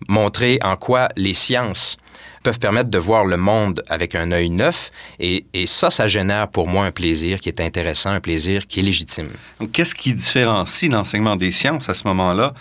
montrer 0.08 0.58
en 0.62 0.76
quoi 0.76 1.08
les 1.16 1.34
sciences 1.34 1.96
peuvent 2.42 2.58
permettre 2.58 2.90
de 2.90 2.98
voir 2.98 3.24
le 3.24 3.36
monde 3.36 3.82
avec 3.88 4.14
un 4.14 4.32
œil 4.32 4.50
neuf. 4.50 4.90
Et, 5.18 5.44
ça, 5.66 5.90
ça 5.90 6.08
génère 6.08 6.48
pour 6.48 6.68
moi 6.68 6.86
un 6.86 6.90
plaisir 6.92 7.40
qui 7.40 7.48
est 7.48 7.60
intéressant, 7.60 8.10
un 8.10 8.20
plaisir 8.20 8.66
qui 8.66 8.80
est 8.80 8.82
légitime. 8.82 9.28
Qu'est-ce 9.72 9.94
qui 9.94 10.14
différencie 10.14 10.90
l'enseignement 10.90 11.36
des 11.36 11.52
sciences 11.52 11.88
à 11.88 11.94
ce 11.94 12.06
moment-là 12.06 12.54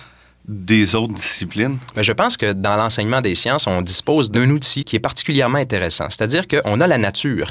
des 0.48 0.96
autres 0.96 1.14
disciplines? 1.14 1.78
Ben, 1.96 2.02
je 2.02 2.12
pense 2.12 2.36
que 2.36 2.54
dans 2.54 2.76
l'enseignement 2.76 3.22
des 3.22 3.36
sciences, 3.36 3.68
on 3.68 3.82
dispose 3.82 4.32
d'un 4.32 4.50
outil 4.50 4.84
qui 4.84 4.96
est 4.96 5.00
particulièrement 5.00 5.60
intéressant. 5.60 6.08
C'est-à-dire 6.10 6.48
qu'on 6.48 6.82
a 6.82 6.88
la 6.88 6.98
nature 6.98 7.50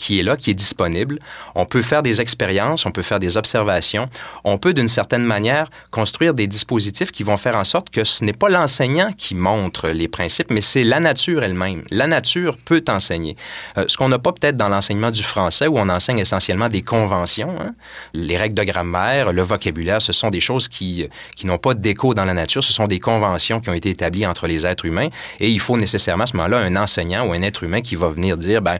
qui 0.00 0.18
est 0.18 0.22
là, 0.22 0.36
qui 0.36 0.50
est 0.50 0.54
disponible. 0.54 1.18
On 1.54 1.66
peut 1.66 1.82
faire 1.82 2.02
des 2.02 2.22
expériences, 2.22 2.86
on 2.86 2.90
peut 2.90 3.02
faire 3.02 3.18
des 3.18 3.36
observations, 3.36 4.06
on 4.44 4.56
peut 4.56 4.72
d'une 4.72 4.88
certaine 4.88 5.24
manière 5.24 5.70
construire 5.90 6.32
des 6.32 6.46
dispositifs 6.46 7.12
qui 7.12 7.22
vont 7.22 7.36
faire 7.36 7.54
en 7.54 7.64
sorte 7.64 7.90
que 7.90 8.02
ce 8.02 8.24
n'est 8.24 8.32
pas 8.32 8.48
l'enseignant 8.48 9.12
qui 9.12 9.34
montre 9.34 9.90
les 9.90 10.08
principes, 10.08 10.50
mais 10.50 10.62
c'est 10.62 10.84
la 10.84 11.00
nature 11.00 11.42
elle-même. 11.42 11.82
La 11.90 12.06
nature 12.06 12.56
peut 12.64 12.82
enseigner. 12.88 13.36
Euh, 13.76 13.84
ce 13.88 13.98
qu'on 13.98 14.08
n'a 14.08 14.18
pas 14.18 14.32
peut-être 14.32 14.56
dans 14.56 14.70
l'enseignement 14.70 15.10
du 15.10 15.22
français, 15.22 15.66
où 15.66 15.78
on 15.78 15.90
enseigne 15.90 16.18
essentiellement 16.18 16.70
des 16.70 16.80
conventions, 16.80 17.54
hein. 17.60 17.74
les 18.14 18.38
règles 18.38 18.54
de 18.54 18.64
grammaire, 18.64 19.34
le 19.34 19.42
vocabulaire, 19.42 20.00
ce 20.00 20.14
sont 20.14 20.30
des 20.30 20.40
choses 20.40 20.66
qui, 20.66 21.06
qui 21.36 21.46
n'ont 21.46 21.58
pas 21.58 21.74
d'écho 21.74 22.14
dans 22.14 22.24
la 22.24 22.34
nature, 22.34 22.64
ce 22.64 22.72
sont 22.72 22.86
des 22.86 23.00
conventions 23.00 23.60
qui 23.60 23.68
ont 23.68 23.74
été 23.74 23.90
établies 23.90 24.26
entre 24.26 24.46
les 24.46 24.64
êtres 24.64 24.86
humains, 24.86 25.08
et 25.40 25.50
il 25.50 25.60
faut 25.60 25.76
nécessairement 25.76 26.24
à 26.24 26.26
ce 26.26 26.36
moment-là 26.38 26.58
un 26.60 26.76
enseignant 26.76 27.26
ou 27.26 27.32
un 27.34 27.42
être 27.42 27.64
humain 27.64 27.82
qui 27.82 27.96
va 27.96 28.08
venir 28.08 28.38
dire, 28.38 28.62
ben, 28.62 28.78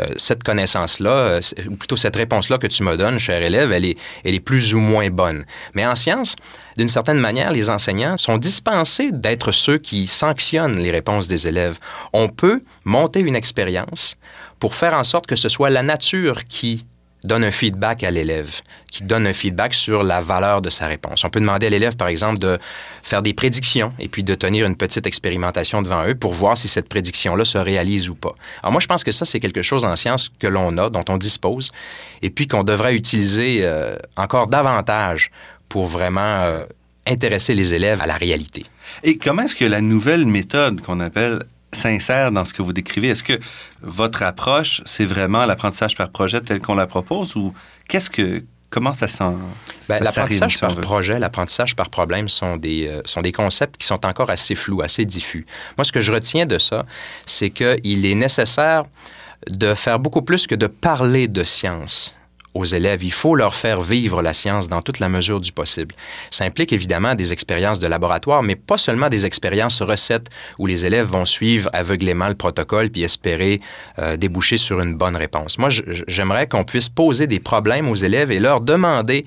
euh, 0.00 0.06
cette 0.16 0.42
connaissance 0.42 0.61
euh, 1.10 1.40
plutôt 1.78 1.96
cette 1.96 2.16
réponse-là 2.16 2.58
que 2.58 2.66
tu 2.66 2.82
me 2.82 2.96
donnes, 2.96 3.18
cher 3.18 3.42
élève, 3.42 3.72
elle 3.72 3.84
est, 3.84 4.40
plus 4.40 4.74
ou 4.74 4.78
moins 4.78 5.10
bonne. 5.10 5.44
Mais 5.74 5.86
en 5.86 5.94
sciences, 5.94 6.36
d'une 6.76 6.88
certaine 6.88 7.18
manière, 7.18 7.52
les 7.52 7.70
enseignants 7.70 8.16
sont 8.16 8.38
dispensés 8.38 9.12
d'être 9.12 9.52
ceux 9.52 9.78
qui 9.78 10.06
sanctionnent 10.06 10.78
les 10.78 10.90
réponses 10.90 11.28
des 11.28 11.48
élèves. 11.48 11.78
On 12.12 12.28
peut 12.28 12.60
monter 12.84 13.20
une 13.20 13.36
expérience 13.36 14.16
pour 14.58 14.74
faire 14.74 14.94
en 14.94 15.04
sorte 15.04 15.26
que 15.26 15.36
ce 15.36 15.48
soit 15.48 15.70
la 15.70 15.82
nature 15.82 16.44
qui 16.44 16.86
donne 17.24 17.44
un 17.44 17.50
feedback 17.50 18.02
à 18.04 18.10
l'élève, 18.10 18.60
qui 18.90 19.04
donne 19.04 19.26
un 19.26 19.32
feedback 19.32 19.74
sur 19.74 20.02
la 20.02 20.20
valeur 20.20 20.62
de 20.62 20.70
sa 20.70 20.86
réponse. 20.86 21.24
On 21.24 21.30
peut 21.30 21.40
demander 21.40 21.66
à 21.66 21.70
l'élève, 21.70 21.96
par 21.96 22.08
exemple, 22.08 22.38
de 22.38 22.58
faire 23.02 23.22
des 23.22 23.32
prédictions 23.32 23.92
et 23.98 24.08
puis 24.08 24.24
de 24.24 24.34
tenir 24.34 24.66
une 24.66 24.76
petite 24.76 25.06
expérimentation 25.06 25.82
devant 25.82 26.06
eux 26.06 26.14
pour 26.14 26.32
voir 26.32 26.58
si 26.58 26.68
cette 26.68 26.88
prédiction-là 26.88 27.44
se 27.44 27.58
réalise 27.58 28.08
ou 28.08 28.14
pas. 28.14 28.34
Alors 28.62 28.72
moi, 28.72 28.80
je 28.80 28.86
pense 28.86 29.04
que 29.04 29.12
ça, 29.12 29.24
c'est 29.24 29.40
quelque 29.40 29.62
chose 29.62 29.84
en 29.84 29.96
science 29.96 30.30
que 30.38 30.46
l'on 30.46 30.76
a, 30.78 30.90
dont 30.90 31.04
on 31.08 31.16
dispose, 31.16 31.70
et 32.22 32.30
puis 32.30 32.46
qu'on 32.46 32.64
devrait 32.64 32.94
utiliser 32.94 33.60
euh, 33.62 33.96
encore 34.16 34.46
davantage 34.48 35.30
pour 35.68 35.86
vraiment 35.86 36.20
euh, 36.20 36.64
intéresser 37.06 37.54
les 37.54 37.74
élèves 37.74 38.00
à 38.00 38.06
la 38.06 38.16
réalité. 38.16 38.66
Et 39.02 39.16
comment 39.16 39.42
est-ce 39.42 39.56
que 39.56 39.64
la 39.64 39.80
nouvelle 39.80 40.26
méthode 40.26 40.80
qu'on 40.80 41.00
appelle 41.00 41.44
sincère 41.72 42.32
dans 42.32 42.44
ce 42.44 42.54
que 42.54 42.62
vous 42.62 42.72
décrivez. 42.72 43.08
Est-ce 43.08 43.24
que 43.24 43.38
votre 43.80 44.22
approche, 44.22 44.82
c'est 44.84 45.04
vraiment 45.04 45.46
l'apprentissage 45.46 45.96
par 45.96 46.10
projet 46.10 46.40
tel 46.40 46.58
qu'on 46.60 46.74
la 46.74 46.86
propose 46.86 47.36
ou 47.36 47.54
qu'est-ce 47.88 48.10
que 48.10 48.44
comment 48.70 48.94
ça 48.94 49.06
sent 49.06 49.36
ben, 49.88 50.02
L'apprentissage 50.02 50.58
par 50.58 50.74
projet, 50.76 51.18
l'apprentissage 51.18 51.76
par 51.76 51.90
problème 51.90 52.28
sont 52.28 52.56
des, 52.56 52.86
euh, 52.88 53.02
sont 53.04 53.20
des 53.20 53.32
concepts 53.32 53.76
qui 53.76 53.86
sont 53.86 54.04
encore 54.06 54.30
assez 54.30 54.54
flous, 54.54 54.80
assez 54.80 55.04
diffus. 55.04 55.46
Moi, 55.76 55.84
ce 55.84 55.92
que 55.92 56.00
je 56.00 56.10
retiens 56.10 56.46
de 56.46 56.58
ça, 56.58 56.86
c'est 57.26 57.50
qu'il 57.50 58.06
est 58.06 58.14
nécessaire 58.14 58.84
de 59.48 59.74
faire 59.74 59.98
beaucoup 59.98 60.22
plus 60.22 60.46
que 60.46 60.54
de 60.54 60.66
parler 60.66 61.28
de 61.28 61.44
science 61.44 62.16
aux 62.54 62.64
élèves. 62.64 63.02
Il 63.02 63.12
faut 63.12 63.34
leur 63.34 63.54
faire 63.54 63.80
vivre 63.80 64.22
la 64.22 64.34
science 64.34 64.68
dans 64.68 64.82
toute 64.82 64.98
la 64.98 65.08
mesure 65.08 65.40
du 65.40 65.52
possible. 65.52 65.94
Ça 66.30 66.44
implique 66.44 66.72
évidemment 66.72 67.14
des 67.14 67.32
expériences 67.32 67.80
de 67.80 67.86
laboratoire, 67.86 68.42
mais 68.42 68.56
pas 68.56 68.78
seulement 68.78 69.08
des 69.08 69.26
expériences 69.26 69.82
recettes 69.82 70.28
où 70.58 70.66
les 70.66 70.84
élèves 70.84 71.06
vont 71.06 71.24
suivre 71.24 71.70
aveuglément 71.72 72.28
le 72.28 72.34
protocole 72.34 72.90
puis 72.90 73.02
espérer 73.02 73.60
euh, 73.98 74.16
déboucher 74.16 74.56
sur 74.56 74.80
une 74.80 74.96
bonne 74.96 75.16
réponse. 75.16 75.58
Moi, 75.58 75.70
j'aimerais 76.06 76.46
qu'on 76.46 76.64
puisse 76.64 76.88
poser 76.88 77.26
des 77.26 77.40
problèmes 77.40 77.88
aux 77.88 77.96
élèves 77.96 78.30
et 78.30 78.38
leur 78.38 78.60
demander 78.60 79.26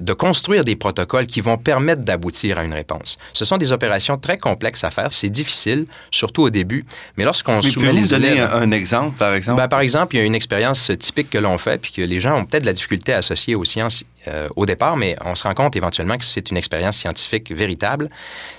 de 0.00 0.12
construire 0.12 0.64
des 0.64 0.76
protocoles 0.76 1.26
qui 1.26 1.40
vont 1.40 1.58
permettre 1.58 2.02
d'aboutir 2.02 2.58
à 2.58 2.64
une 2.64 2.74
réponse. 2.74 3.18
Ce 3.32 3.44
sont 3.44 3.56
des 3.56 3.72
opérations 3.72 4.18
très 4.18 4.36
complexes 4.36 4.84
à 4.84 4.90
faire, 4.90 5.12
c'est 5.12 5.30
difficile, 5.30 5.86
surtout 6.10 6.42
au 6.42 6.50
début, 6.50 6.84
mais 7.16 7.24
lorsqu'on 7.24 7.62
soumet 7.62 7.92
les 7.92 8.08
donner 8.08 8.40
un 8.40 8.70
exemple, 8.70 9.16
par 9.18 9.34
exemple? 9.34 9.60
Ben, 9.60 9.68
par 9.68 9.80
exemple, 9.80 10.16
il 10.16 10.18
y 10.18 10.22
a 10.22 10.24
une 10.24 10.34
expérience 10.34 10.90
typique 10.98 11.30
que 11.30 11.38
l'on 11.38 11.58
fait, 11.58 11.78
puis 11.78 11.92
que 11.92 12.02
les 12.02 12.20
gens 12.20 12.36
ont 12.38 12.44
peut-être 12.44 12.61
de 12.62 12.66
la 12.66 12.72
difficulté 12.72 13.12
à 13.12 13.18
associer 13.18 13.54
aux 13.54 13.64
sciences 13.64 14.04
euh, 14.28 14.48
au 14.56 14.66
départ, 14.66 14.96
mais 14.96 15.16
on 15.24 15.34
se 15.34 15.42
rend 15.42 15.54
compte 15.54 15.76
éventuellement 15.76 16.16
que 16.16 16.24
c'est 16.24 16.50
une 16.50 16.56
expérience 16.56 16.96
scientifique 16.96 17.52
véritable. 17.52 18.08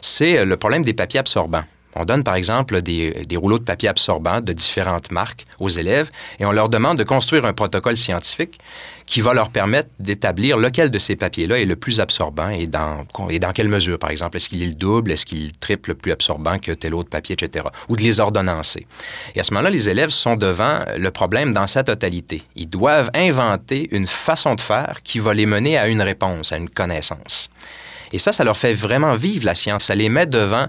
C'est 0.01 0.37
euh, 0.37 0.45
le 0.45 0.57
problème 0.57 0.83
des 0.83 0.93
papiers 0.93 1.19
absorbants. 1.19 1.63
On 1.95 2.05
donne 2.05 2.23
par 2.23 2.35
exemple 2.35 2.81
des, 2.81 3.25
rouleaux 3.35 3.59
de 3.59 3.63
papier 3.63 3.89
absorbants 3.89 4.41
de 4.41 4.53
différentes 4.53 5.11
marques 5.11 5.45
aux 5.59 5.69
élèves 5.69 6.11
et 6.39 6.45
on 6.45 6.51
leur 6.51 6.69
demande 6.69 6.97
de 6.97 7.03
construire 7.03 7.45
un 7.45 7.53
protocole 7.53 7.97
scientifique 7.97 8.59
qui 9.05 9.21
va 9.21 9.33
leur 9.33 9.49
permettre 9.49 9.89
d'établir 9.99 10.57
lequel 10.57 10.89
de 10.89 10.99
ces 10.99 11.15
papiers-là 11.15 11.59
est 11.59 11.65
le 11.65 11.75
plus 11.75 11.99
absorbant 11.99 12.49
et 12.49 12.67
dans, 12.67 13.05
quelle 13.53 13.67
mesure, 13.67 13.99
par 13.99 14.09
exemple. 14.09 14.37
Est-ce 14.37 14.49
qu'il 14.49 14.63
est 14.63 14.67
le 14.67 14.75
double, 14.75 15.11
est-ce 15.11 15.25
qu'il 15.25 15.43
est 15.43 15.47
le 15.47 15.59
triple 15.59 15.95
plus 15.95 16.11
absorbant 16.11 16.57
que 16.57 16.71
tel 16.71 16.95
autre 16.95 17.09
papier, 17.09 17.35
etc. 17.39 17.65
Ou 17.89 17.95
de 17.95 18.01
les 18.01 18.19
ordonnancer. 18.19 18.87
Et 19.35 19.39
à 19.39 19.43
ce 19.43 19.53
moment-là, 19.53 19.69
les 19.69 19.89
élèves 19.89 20.09
sont 20.09 20.35
devant 20.35 20.79
le 20.97 21.11
problème 21.11 21.53
dans 21.53 21.67
sa 21.67 21.83
totalité. 21.83 22.43
Ils 22.55 22.69
doivent 22.69 23.11
inventer 23.13 23.89
une 23.91 24.07
façon 24.07 24.55
de 24.55 24.61
faire 24.61 24.99
qui 25.03 25.19
va 25.19 25.33
les 25.33 25.45
mener 25.45 25.77
à 25.77 25.87
une 25.87 26.01
réponse, 26.01 26.51
à 26.51 26.57
une 26.57 26.69
connaissance. 26.69 27.49
Et 28.13 28.19
ça, 28.19 28.31
ça 28.31 28.43
leur 28.43 28.55
fait 28.55 28.73
vraiment 28.73 29.15
vivre 29.15 29.43
la 29.43 29.55
science. 29.55 29.85
Ça 29.85 29.95
les 29.95 30.07
met 30.07 30.27
devant 30.27 30.67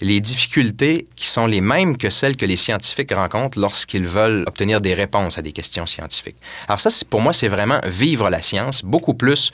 les 0.00 0.20
difficultés 0.20 1.08
qui 1.16 1.26
sont 1.26 1.46
les 1.46 1.60
mêmes 1.60 1.96
que 1.96 2.08
celles 2.08 2.36
que 2.36 2.46
les 2.46 2.56
scientifiques 2.56 3.12
rencontrent 3.12 3.58
lorsqu'ils 3.58 4.06
veulent 4.06 4.44
obtenir 4.46 4.80
des 4.80 4.94
réponses 4.94 5.36
à 5.36 5.42
des 5.42 5.52
questions 5.52 5.86
scientifiques. 5.86 6.36
Alors 6.68 6.78
ça, 6.78 6.90
pour 7.10 7.20
moi, 7.20 7.32
c'est 7.32 7.48
vraiment 7.48 7.80
vivre 7.84 8.30
la 8.30 8.40
science, 8.40 8.82
beaucoup 8.82 9.14
plus 9.14 9.50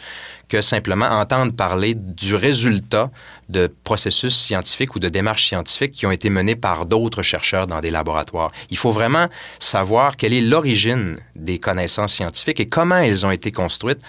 que 0.51 0.61
simplement 0.61 1.07
entendre 1.07 1.53
parler 1.55 1.95
du 1.95 2.35
résultat 2.35 3.11
de 3.49 3.73
processus 3.85 4.37
scientifiques 4.37 4.95
ou 4.97 4.99
de 4.99 5.09
démarches 5.09 5.47
scientifiques 5.47 5.93
qui 5.93 6.07
ont 6.07 6.11
été 6.11 6.29
menés 6.29 6.57
par 6.57 6.85
d'autres 6.87 7.23
chercheurs 7.23 7.67
dans 7.67 7.81
des 7.81 7.91
laboratoires. 7.91 8.51
Il 8.69 8.77
faut 8.77 8.91
vraiment 8.91 9.29
savoir 9.61 10.17
quelle 10.17 10.35
est 10.35 10.43
l'origine 10.43 11.17
des 11.37 11.59
connaissances 11.59 12.15
scientifiques 12.15 12.61
et 12.61 12.67
comment 12.67 12.99
elles 12.99 13.25
ont 13.25 13.31
été 13.31 13.51
construites 13.53 14.01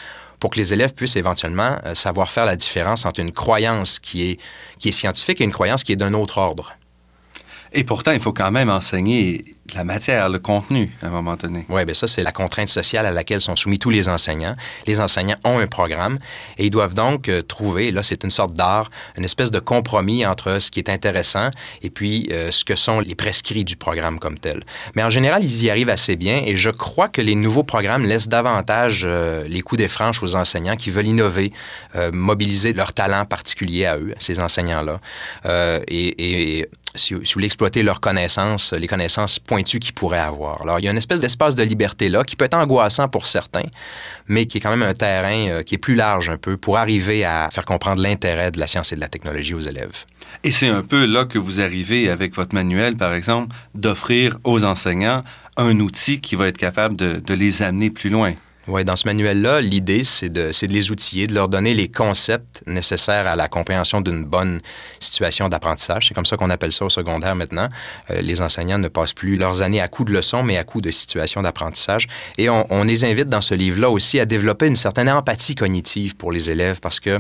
pour 0.42 0.50
que 0.50 0.60
les 0.60 0.74
élèves 0.74 0.94
puissent 0.94 1.16
éventuellement 1.16 1.78
euh, 1.86 1.96
savoir 1.96 2.30
faire 2.32 2.46
la 2.46 2.58
différence 2.58 3.06
entre 3.06 3.22
une 3.22 3.32
croyance 3.32 4.00
qui 4.00 4.32
est, 4.32 4.40
qui 4.80 4.90
est 4.90 4.92
scientifique 4.92 5.40
et 5.40 5.44
une 5.46 5.54
croyance 5.54 5.86
qui 5.86 5.94
est 5.94 5.96
d'un 5.96 6.16
autre 6.16 6.40
ordre. 6.40 6.74
Et 7.74 7.84
pourtant, 7.84 8.12
il 8.12 8.20
faut 8.20 8.34
quand 8.34 8.52
même 8.52 8.70
enseigner 8.70 9.46
la 9.74 9.84
matière, 9.84 10.30
le 10.30 10.40
contenu, 10.40 10.92
à 11.02 11.08
un 11.08 11.10
moment 11.10 11.36
donné. 11.36 11.66
Oui, 11.70 11.86
bien 11.86 11.94
ça, 11.94 12.08
c'est 12.08 12.24
la 12.24 12.32
contrainte 12.32 12.68
sociale 12.68 13.06
à 13.06 13.12
laquelle 13.12 13.40
sont 13.40 13.56
soumis 13.56 13.80
tous 13.80 13.90
les 13.90 14.10
enseignants. 14.10 14.56
Les 14.88 15.00
enseignants 15.00 15.38
ont 15.46 15.60
un 15.60 15.68
programme 15.68 16.20
et 16.58 16.66
ils 16.66 16.70
doivent 16.70 16.94
donc 16.94 17.30
euh, 17.30 17.42
trouver, 17.42 17.92
là, 17.92 18.04
c'est 18.04 18.24
une 18.24 18.32
sorte 18.32 18.54
d'art, 18.54 18.90
une 19.18 19.24
espèce 19.24 19.52
de 19.52 19.60
compromis 19.60 20.26
entre 20.26 20.60
ce 20.60 20.72
qui 20.72 20.80
est 20.80 20.90
intéressant 20.90 21.50
et 21.82 21.90
puis 21.90 22.28
euh, 22.32 22.52
ce 22.52 22.66
que 22.66 22.76
sont 22.76 23.00
les 23.00 23.16
prescrits 23.16 23.64
du 23.64 23.78
programme 23.78 24.20
comme 24.20 24.38
tel. 24.38 24.64
Mais 24.96 25.04
en 25.04 25.10
général, 25.10 25.44
ils 25.44 25.64
y 25.64 25.70
arrivent 25.70 25.90
assez 25.90 26.16
bien 26.16 26.42
et 26.46 26.58
je 26.58 26.70
crois 26.70 27.08
que 27.08 27.22
les 27.22 27.36
nouveaux 27.36 27.64
programmes 27.64 28.06
laissent 28.06 28.28
davantage 28.28 29.04
euh, 29.06 29.48
les 29.48 29.62
coups 29.62 29.80
des 29.80 29.88
franches 29.88 30.22
aux 30.22 30.36
enseignants 30.36 30.76
qui 30.76 30.90
veulent 30.90 31.08
innover, 31.08 31.54
mobiliser 32.12 32.74
leur 32.74 32.94
talent 32.94 33.26
particulier 33.26 33.86
à 33.86 33.98
eux, 33.98 34.14
ces 34.20 34.40
enseignants-là, 34.40 35.00
et, 35.88 36.60
et 36.60 36.68
si, 36.96 37.16
si, 37.24 37.34
vous 37.34 37.40
voulez 37.60 37.84
leurs 37.84 38.02
connaissances, 38.02 38.74
les 38.74 38.88
connaissances 38.88 39.40
pointues 39.40 39.80
qu'ils 39.80 39.94
pourraient 39.94 40.20
avoir. 40.20 40.62
Alors, 40.62 40.80
il 40.80 40.86
y 40.86 40.88
a 40.88 40.92
une 40.92 40.98
espèce 40.98 41.20
d'espace 41.20 41.56
de 41.56 41.64
liberté 41.64 42.10
là 42.10 42.24
qui 42.24 42.36
peut 42.36 42.46
être 42.46 42.56
angoissant 42.56 43.08
pour 43.08 43.28
certains, 43.28 43.66
mais 44.28 44.46
qui 44.46 44.58
est 44.58 44.62
quand 44.62 44.70
même 44.70 44.84
un 44.84 44.94
terrain 44.94 45.48
euh, 45.50 45.64
qui 45.64 45.76
est 45.76 45.78
plus 45.78 45.96
large 45.96 46.30
un 46.30 46.38
peu 46.38 46.58
pour 46.58 46.78
arriver 46.78 47.24
à 47.24 47.50
faire 47.52 47.66
comprendre 47.66 48.02
l'intérêt 48.02 48.52
de 48.52 48.60
la 48.60 48.68
science 48.68 48.92
et 48.92 48.96
de 48.96 49.02
la 49.02 49.08
technologie 49.08 49.54
aux 49.54 49.62
élèves. 49.62 50.06
Et 50.44 50.52
c'est 50.52 50.70
un 50.70 50.84
peu 50.84 51.06
là 51.06 51.26
que 51.26 51.40
vous 51.40 51.62
arrivez 51.62 52.10
avec 52.10 52.36
votre 52.36 52.56
manuel, 52.56 52.96
par 52.96 53.14
exemple, 53.14 53.56
d'offrir 53.76 54.38
aux 54.44 54.64
enseignants 54.64 55.22
un 55.58 55.80
outil 55.80 56.22
qui 56.22 56.36
va 56.36 56.48
être 56.48 56.58
capable 56.58 56.96
de 56.96 57.34
les 57.34 57.62
amener 57.62 57.90
plus 57.90 58.10
loin. 58.10 58.34
Oui, 58.68 58.86
dans 58.86 58.96
ce 58.96 59.08
manuel-là, 59.08 59.60
l'idée, 59.60 60.04
c'est 60.04 60.30
de, 60.30 60.52
de, 60.52 60.68
les 60.68 60.92
outiller, 60.92 61.26
de 61.26 61.34
leur 61.34 61.50
donner 61.50 61.74
les 61.74 61.88
concepts 61.88 62.62
nécessaires 62.68 63.26
à 63.26 63.36
la 63.36 63.48
compréhension 63.48 64.02
d'une 64.02 64.24
bonne 64.24 64.62
situation 65.00 65.50
d'apprentissage. 65.50 66.08
C'est 66.08 66.14
comme 66.14 66.28
ça 66.28 66.38
qu'on 66.38 66.52
appelle 66.52 66.72
ça 66.72 66.86
au 66.86 66.90
secondaire 66.90 67.36
maintenant. 67.36 67.70
Euh, 68.12 68.22
les 68.22 68.40
enseignants 68.40 68.78
ne 68.78 68.88
passent 68.88 69.14
plus 69.14 69.36
leurs 69.36 69.64
années 69.64 69.82
à 69.82 69.88
coups 69.88 70.12
de 70.12 70.16
leçons, 70.16 70.44
mais 70.44 70.58
à 70.58 70.64
coups 70.64 70.84
de 70.84 70.92
situations 70.92 71.42
d'apprentissage. 71.42 72.08
Et 72.38 72.50
on, 72.50 72.68
on, 72.70 72.84
les 72.84 73.04
invite 73.04 73.30
dans 73.30 73.42
ce 73.42 73.56
livre-là 73.56 73.90
aussi 73.90 74.20
à 74.20 74.26
développer 74.26 74.68
une 74.68 74.76
certaine 74.76 75.10
empathie 75.10 75.56
cognitive 75.56 76.16
pour 76.16 76.32
les 76.32 76.52
élèves 76.52 76.80
parce 76.82 77.00
que... 77.00 77.10
Euh, 77.10 77.20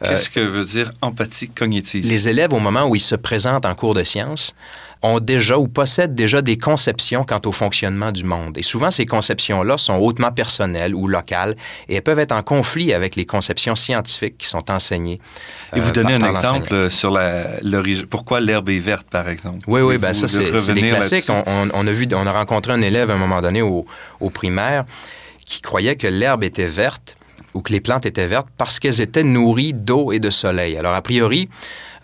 Qu'est-ce 0.00 0.28
que 0.28 0.40
veut 0.40 0.64
dire 0.64 0.92
empathie 1.00 1.48
cognitive? 1.48 2.06
Les 2.06 2.28
élèves, 2.28 2.52
au 2.52 2.60
moment 2.60 2.86
où 2.86 2.94
ils 2.94 3.00
se 3.00 3.14
présentent 3.14 3.64
en 3.64 3.74
cours 3.74 3.94
de 3.94 4.04
sciences, 4.04 4.54
ont 5.02 5.20
déjà 5.20 5.58
ou 5.58 5.68
possèdent 5.68 6.14
déjà 6.14 6.42
des 6.42 6.56
conceptions 6.56 7.24
quant 7.24 7.40
au 7.44 7.52
fonctionnement 7.52 8.12
du 8.12 8.24
monde. 8.24 8.56
Et 8.58 8.62
souvent, 8.62 8.90
ces 8.90 9.06
conceptions-là 9.06 9.78
sont 9.78 9.96
hautement 9.96 10.32
personnelles 10.32 10.94
ou 10.94 11.08
locales 11.08 11.56
et 11.88 11.96
elles 11.96 12.02
peuvent 12.02 12.18
être 12.18 12.32
en 12.32 12.42
conflit 12.42 12.92
avec 12.92 13.16
les 13.16 13.24
conceptions 13.24 13.74
scientifiques 13.74 14.38
qui 14.38 14.48
sont 14.48 14.70
enseignées. 14.70 15.20
Et 15.74 15.80
vous 15.80 15.88
euh, 15.88 15.92
donnez 15.92 16.14
un 16.14 16.28
exemple 16.28 16.90
sur 16.90 17.10
l'origine. 17.62 18.06
Pourquoi 18.06 18.40
l'herbe 18.40 18.68
est 18.68 18.78
verte, 18.78 19.08
par 19.10 19.28
exemple? 19.28 19.58
Oui, 19.66 19.80
oui, 19.80 19.98
ben 19.98 20.14
ça, 20.14 20.28
c'est 20.28 20.72
des 20.72 20.82
classiques. 20.88 21.28
On, 21.28 21.42
on, 21.46 21.68
on, 21.74 21.86
a 21.86 21.92
vu, 21.92 22.06
on 22.12 22.26
a 22.26 22.32
rencontré 22.32 22.72
un 22.72 22.80
élève 22.80 23.10
à 23.10 23.14
un 23.14 23.18
moment 23.18 23.42
donné 23.42 23.62
au, 23.62 23.84
au 24.20 24.30
primaire 24.30 24.84
qui 25.44 25.60
croyait 25.60 25.96
que 25.96 26.06
l'herbe 26.06 26.44
était 26.44 26.66
verte 26.66 27.16
ou 27.54 27.62
que 27.62 27.72
les 27.72 27.80
plantes 27.80 28.06
étaient 28.06 28.26
vertes 28.26 28.48
parce 28.56 28.78
qu'elles 28.78 29.00
étaient 29.00 29.22
nourries 29.22 29.74
d'eau 29.74 30.12
et 30.12 30.20
de 30.20 30.30
soleil. 30.30 30.76
Alors, 30.76 30.94
a 30.94 31.02
priori, 31.02 31.48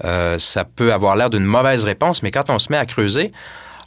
euh, 0.04 0.38
ça 0.38 0.64
peut 0.64 0.92
avoir 0.92 1.16
l'air 1.16 1.30
d'une 1.30 1.44
mauvaise 1.44 1.84
réponse, 1.84 2.22
mais 2.22 2.30
quand 2.30 2.50
on 2.50 2.58
se 2.58 2.70
met 2.70 2.78
à 2.78 2.86
creuser, 2.86 3.32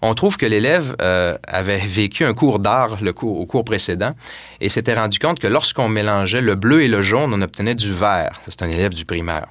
on 0.02 0.16
trouve 0.16 0.38
que 0.38 0.46
l'élève 0.46 0.96
euh, 1.02 1.38
avait 1.48 1.78
vécu 1.78 2.26
un 2.26 2.34
cours 2.34 2.60
d'art 2.60 2.98
au 3.22 3.46
cours 3.46 3.64
précédent 3.64 4.14
et 4.60 4.70
s'était 4.70 4.96
rendu 4.96 5.20
compte 5.20 5.40
que 5.40 5.48
lorsqu'on 5.48 5.90
mélangeait 5.90 6.42
le 6.42 6.56
bleu 6.56 6.82
et 6.82 6.88
le 6.88 7.02
jaune, 7.02 7.34
on 7.34 7.42
obtenait 7.42 7.76
du 7.76 7.94
vert. 7.94 8.42
C'est 8.48 8.64
un 8.64 8.70
élève 8.70 8.94
du 8.94 9.06
primaire. 9.06 9.48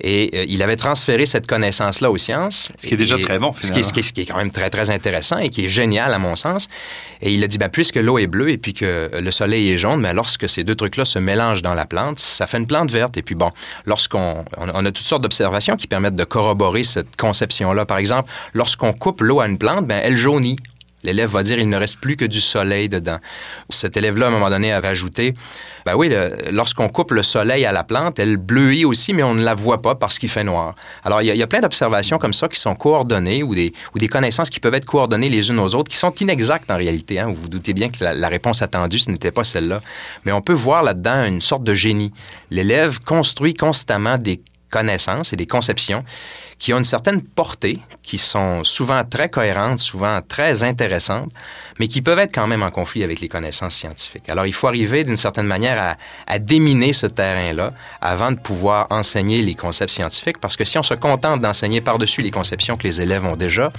Et 0.00 0.30
euh, 0.34 0.44
il 0.48 0.62
avait 0.62 0.76
transféré 0.76 1.26
cette 1.26 1.46
connaissance-là 1.46 2.10
aux 2.10 2.18
sciences. 2.18 2.70
Ce 2.78 2.86
qui 2.86 2.94
est 2.94 2.96
déjà 2.96 3.18
très 3.18 3.38
bon, 3.38 3.52
finalement. 3.52 3.58
Ce 3.58 3.92
qui, 3.92 4.00
est, 4.00 4.02
ce 4.02 4.12
qui, 4.12 4.20
est, 4.20 4.26
quand 4.26 4.36
même 4.36 4.52
très, 4.52 4.70
très 4.70 4.90
intéressant 4.90 5.38
et 5.38 5.50
qui 5.50 5.64
est 5.64 5.68
génial, 5.68 6.12
à 6.14 6.18
mon 6.18 6.36
sens. 6.36 6.68
Et 7.20 7.32
il 7.32 7.42
a 7.42 7.48
dit, 7.48 7.58
ben, 7.58 7.68
puisque 7.68 7.96
l'eau 7.96 8.18
est 8.18 8.26
bleue 8.26 8.50
et 8.50 8.58
puis 8.58 8.74
que 8.74 9.10
le 9.12 9.30
soleil 9.30 9.70
est 9.70 9.78
jaune, 9.78 10.00
mais 10.00 10.14
lorsque 10.14 10.48
ces 10.48 10.64
deux 10.64 10.74
trucs-là 10.74 11.04
se 11.04 11.18
mélangent 11.18 11.62
dans 11.62 11.74
la 11.74 11.86
plante, 11.86 12.18
ça 12.18 12.46
fait 12.46 12.58
une 12.58 12.66
plante 12.66 12.90
verte. 12.90 13.16
Et 13.16 13.22
puis 13.22 13.34
bon, 13.34 13.50
lorsqu'on 13.86 14.44
on, 14.56 14.68
on 14.72 14.84
a 14.84 14.90
toutes 14.90 15.06
sortes 15.06 15.22
d'observations 15.22 15.76
qui 15.76 15.86
permettent 15.86 16.16
de 16.16 16.24
corroborer 16.24 16.84
cette 16.84 17.16
conception-là. 17.16 17.86
Par 17.86 17.98
exemple, 17.98 18.30
lorsqu'on 18.54 18.92
coupe 18.92 19.20
l'eau 19.20 19.40
à 19.40 19.48
une 19.48 19.58
plante, 19.58 19.86
ben, 19.86 20.00
elle 20.02 20.16
jaunit. 20.16 20.56
L'élève 21.02 21.30
va 21.30 21.42
dire 21.42 21.58
il 21.58 21.68
ne 21.68 21.76
reste 21.76 21.98
plus 21.98 22.16
que 22.16 22.24
du 22.24 22.40
soleil 22.40 22.88
dedans. 22.88 23.18
Cet 23.68 23.96
élève-là, 23.96 24.26
à 24.26 24.28
un 24.28 24.32
moment 24.32 24.50
donné, 24.50 24.72
avait 24.72 24.88
ajouté 24.88 25.34
ben 25.88 25.96
oui, 25.96 26.12
lorsqu'on 26.52 26.90
coupe 26.90 27.12
le 27.12 27.22
soleil 27.22 27.64
à 27.64 27.72
la 27.72 27.82
plante, 27.82 28.18
elle 28.18 28.36
bleuit 28.36 28.84
aussi, 28.84 29.14
mais 29.14 29.22
on 29.22 29.34
ne 29.34 29.42
la 29.42 29.54
voit 29.54 29.80
pas 29.80 29.94
parce 29.94 30.18
qu'il 30.18 30.28
fait 30.28 30.44
noir. 30.44 30.74
Alors, 31.02 31.22
il 31.22 31.34
y 31.34 31.42
a, 31.42 31.46
plein 31.46 31.60
d'observations 31.60 32.18
comme 32.18 32.34
ça 32.34 32.46
qui 32.46 32.60
sont 32.60 32.74
coordonnées 32.74 33.42
ou 33.42 33.54
des, 33.54 33.72
ou 33.94 33.98
des 33.98 34.08
connaissances 34.08 34.50
qui 34.50 34.60
peuvent 34.60 34.74
être 34.74 34.84
coordonnées 34.84 35.30
les 35.30 35.48
unes 35.48 35.58
aux 35.58 35.74
autres 35.74 35.90
qui 35.90 35.96
sont 35.96 36.12
inexactes 36.16 36.70
en 36.70 36.76
réalité. 36.76 37.20
Hein. 37.20 37.28
Vous 37.28 37.36
vous 37.42 37.48
doutez 37.48 37.72
bien 37.72 37.88
que 37.88 38.04
la, 38.04 38.12
la 38.12 38.28
réponse 38.28 38.60
attendue, 38.60 38.98
ce 38.98 39.10
n'était 39.10 39.32
pas 39.32 39.44
celle-là. 39.44 39.80
Mais 40.26 40.32
on 40.32 40.42
peut 40.42 40.52
voir 40.52 40.82
là-dedans 40.82 41.24
une 41.24 41.40
sorte 41.40 41.64
de 41.64 41.72
génie. 41.72 42.12
L'élève 42.50 43.00
construit 43.00 43.54
constamment 43.54 44.18
des 44.18 44.42
connaissances 44.70 45.32
et 45.32 45.36
des 45.36 45.46
conceptions 45.46 46.04
qui 46.58 46.72
ont 46.72 46.78
une 46.78 46.84
certaine 46.84 47.22
portée, 47.22 47.78
qui 48.02 48.18
sont 48.18 48.64
souvent 48.64 49.04
très 49.04 49.28
cohérentes, 49.28 49.78
souvent 49.78 50.20
très 50.26 50.64
intéressantes, 50.64 51.30
mais 51.78 51.86
qui 51.86 52.02
peuvent 52.02 52.18
être 52.18 52.34
quand 52.34 52.48
même 52.48 52.62
en 52.62 52.70
conflit 52.70 53.04
avec 53.04 53.20
les 53.20 53.28
connaissances 53.28 53.76
scientifiques. 53.76 54.28
Alors, 54.28 54.44
il 54.44 54.52
faut 54.52 54.66
arriver 54.66 55.04
d'une 55.04 55.16
certaine 55.16 55.46
manière 55.46 55.80
à, 55.80 55.96
à 56.26 56.38
déminer 56.38 56.92
ce 56.92 57.06
terrain-là 57.06 57.72
avant 58.00 58.32
de 58.32 58.38
pouvoir 58.38 58.88
enseigner 58.90 59.42
les 59.42 59.54
concepts 59.54 59.92
scientifiques, 59.92 60.40
parce 60.40 60.56
que 60.56 60.64
si 60.64 60.78
on 60.78 60.82
se 60.82 60.94
contente 60.94 61.40
d'enseigner 61.40 61.80
par-dessus 61.80 62.22
les 62.22 62.32
conceptions 62.32 62.76
que 62.76 62.84
les 62.88 63.00
élèves 63.00 63.24
ont 63.24 63.36
déjà, 63.36 63.72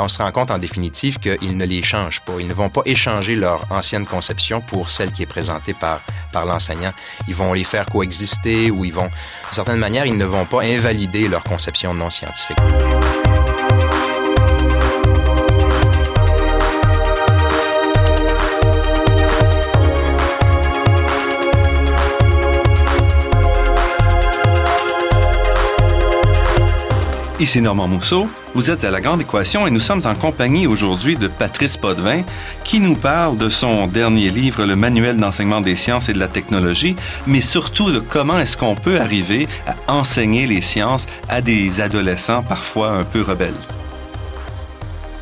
on 0.00 0.08
se 0.08 0.18
rend 0.18 0.32
compte 0.32 0.50
en 0.50 0.58
définitive 0.58 1.18
qu'ils 1.18 1.56
ne 1.56 1.64
les 1.64 1.82
changent 1.82 2.20
pas. 2.20 2.34
Ils 2.38 2.48
ne 2.48 2.54
vont 2.54 2.70
pas 2.70 2.82
échanger 2.84 3.36
leur 3.36 3.70
ancienne 3.70 4.06
conception 4.06 4.60
pour 4.60 4.90
celle 4.90 5.12
qui 5.12 5.22
est 5.22 5.26
présentée 5.26 5.74
par, 5.74 6.00
par 6.32 6.46
l'enseignant. 6.46 6.92
Ils 7.28 7.34
vont 7.34 7.52
les 7.52 7.64
faire 7.64 7.86
coexister 7.86 8.70
ou 8.70 8.84
ils 8.84 8.92
vont, 8.92 9.08
d'une 9.08 9.52
certaine 9.52 9.78
manière, 9.78 10.06
ils 10.06 10.16
ne 10.16 10.24
vont 10.24 10.46
pas 10.46 10.62
invalider 10.62 11.28
leur 11.28 11.44
conception 11.44 11.94
non 11.94 12.10
scientifique. 12.10 12.58
Ici 27.40 27.62
Normand 27.62 27.88
Mousseau, 27.88 28.28
vous 28.54 28.70
êtes 28.70 28.84
à 28.84 28.90
La 28.90 29.00
Grande 29.00 29.22
Équation 29.22 29.66
et 29.66 29.70
nous 29.70 29.80
sommes 29.80 30.02
en 30.04 30.14
compagnie 30.14 30.66
aujourd'hui 30.66 31.16
de 31.16 31.26
Patrice 31.26 31.78
Potvin 31.78 32.22
qui 32.64 32.80
nous 32.80 32.96
parle 32.96 33.38
de 33.38 33.48
son 33.48 33.86
dernier 33.86 34.28
livre, 34.28 34.66
Le 34.66 34.76
Manuel 34.76 35.16
d'enseignement 35.16 35.62
des 35.62 35.74
sciences 35.74 36.10
et 36.10 36.12
de 36.12 36.18
la 36.18 36.28
technologie, 36.28 36.96
mais 37.26 37.40
surtout 37.40 37.92
de 37.92 37.98
comment 37.98 38.38
est-ce 38.38 38.58
qu'on 38.58 38.74
peut 38.74 39.00
arriver 39.00 39.48
à 39.66 39.74
enseigner 39.90 40.46
les 40.46 40.60
sciences 40.60 41.06
à 41.30 41.40
des 41.40 41.80
adolescents 41.80 42.42
parfois 42.42 42.90
un 42.90 43.04
peu 43.04 43.22
rebelles. 43.22 43.54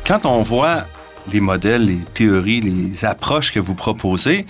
Quand 0.05 0.25
on 0.25 0.41
voit 0.41 0.87
les 1.31 1.39
modèles, 1.39 1.85
les 1.85 1.99
théories, 2.13 2.59
les 2.59 3.05
approches 3.05 3.53
que 3.53 3.61
vous 3.61 3.75
proposez, 3.75 4.45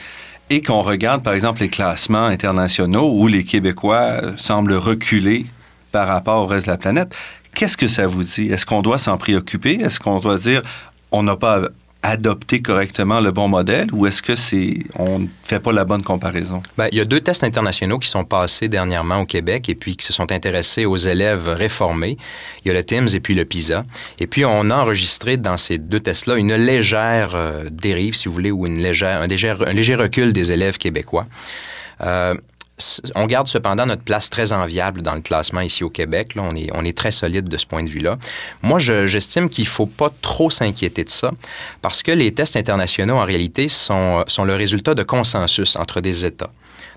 et 0.49 0.63
qu'on 0.63 0.81
regarde 0.81 1.21
par 1.21 1.33
exemple 1.33 1.61
les 1.61 1.69
classements 1.69 2.25
internationaux 2.25 3.11
où 3.13 3.27
les 3.27 3.43
Québécois 3.43 4.21
semblent 4.37 4.73
reculer 4.73 5.45
par 5.91 6.07
rapport 6.07 6.43
au 6.43 6.45
reste 6.45 6.65
de 6.65 6.71
la 6.71 6.77
planète, 6.77 7.15
Qu'est-ce 7.59 7.75
que 7.75 7.89
ça 7.89 8.07
vous 8.07 8.23
dit? 8.23 8.47
Est-ce 8.53 8.65
qu'on 8.65 8.81
doit 8.81 8.97
s'en 8.97 9.17
préoccuper? 9.17 9.79
Est-ce 9.83 9.99
qu'on 9.99 10.21
doit 10.21 10.37
dire 10.37 10.61
on 11.11 11.23
n'a 11.23 11.35
pas 11.35 11.59
adopté 12.01 12.61
correctement 12.61 13.19
le 13.19 13.31
bon 13.31 13.49
modèle 13.49 13.89
ou 13.91 14.07
est-ce 14.07 14.21
que 14.21 14.37
c'est 14.37 14.77
on 14.95 15.19
ne 15.19 15.27
fait 15.43 15.59
pas 15.59 15.73
la 15.73 15.83
bonne 15.83 16.01
comparaison? 16.01 16.63
Bien, 16.77 16.87
il 16.93 16.97
y 16.97 17.01
a 17.01 17.03
deux 17.03 17.19
tests 17.19 17.43
internationaux 17.43 17.99
qui 17.99 18.07
sont 18.07 18.23
passés 18.23 18.69
dernièrement 18.69 19.19
au 19.19 19.25
Québec 19.25 19.67
et 19.67 19.75
puis 19.75 19.97
qui 19.97 20.05
se 20.05 20.13
sont 20.13 20.31
intéressés 20.31 20.85
aux 20.85 20.95
élèves 20.95 21.49
réformés. 21.49 22.15
Il 22.63 22.69
y 22.69 22.71
a 22.71 22.73
le 22.73 22.81
TIMS 22.81 23.09
et 23.13 23.19
puis 23.19 23.35
le 23.35 23.43
PISA. 23.43 23.83
Et 24.19 24.27
puis 24.27 24.45
on 24.45 24.69
a 24.69 24.75
enregistré 24.75 25.35
dans 25.35 25.57
ces 25.57 25.79
deux 25.79 25.99
tests-là 25.99 26.37
une 26.37 26.55
légère 26.55 27.31
euh, 27.35 27.65
dérive, 27.69 28.15
si 28.15 28.29
vous 28.29 28.35
voulez, 28.35 28.51
ou 28.51 28.67
une 28.67 28.79
légère, 28.81 29.21
un, 29.21 29.27
léger, 29.27 29.53
un 29.67 29.73
léger 29.73 29.95
recul 29.95 30.31
des 30.31 30.53
élèves 30.53 30.77
québécois. 30.77 31.25
Euh, 31.99 32.35
on 33.15 33.25
garde 33.25 33.47
cependant 33.47 33.85
notre 33.85 34.03
place 34.03 34.29
très 34.29 34.53
enviable 34.53 35.01
dans 35.01 35.15
le 35.15 35.21
classement 35.21 35.61
ici 35.61 35.83
au 35.83 35.89
Québec. 35.89 36.35
On, 36.37 36.55
est, 36.55 36.97
très 36.97 37.11
solide 37.11 37.47
de 37.47 37.57
ce 37.57 37.65
point 37.65 37.83
de 37.83 37.89
vue-là. 37.89 38.17
Moi, 38.61 38.79
j'estime 38.79 39.49
qu'il 39.49 39.65
ne 39.65 39.69
faut 39.69 39.85
pas 39.85 40.11
trop 40.21 40.49
s'inquiéter 40.49 41.03
de 41.03 41.09
ça 41.09 41.31
parce 41.81 42.03
que 42.03 42.11
les 42.11 42.33
tests 42.33 42.55
internationaux, 42.55 43.17
en 43.17 43.25
réalité, 43.25 43.69
sont, 43.69 44.23
le 44.43 44.55
résultat 44.55 44.95
de 44.95 45.03
consensus 45.03 45.75
entre 45.75 46.01
des 46.01 46.25
États. 46.25 46.51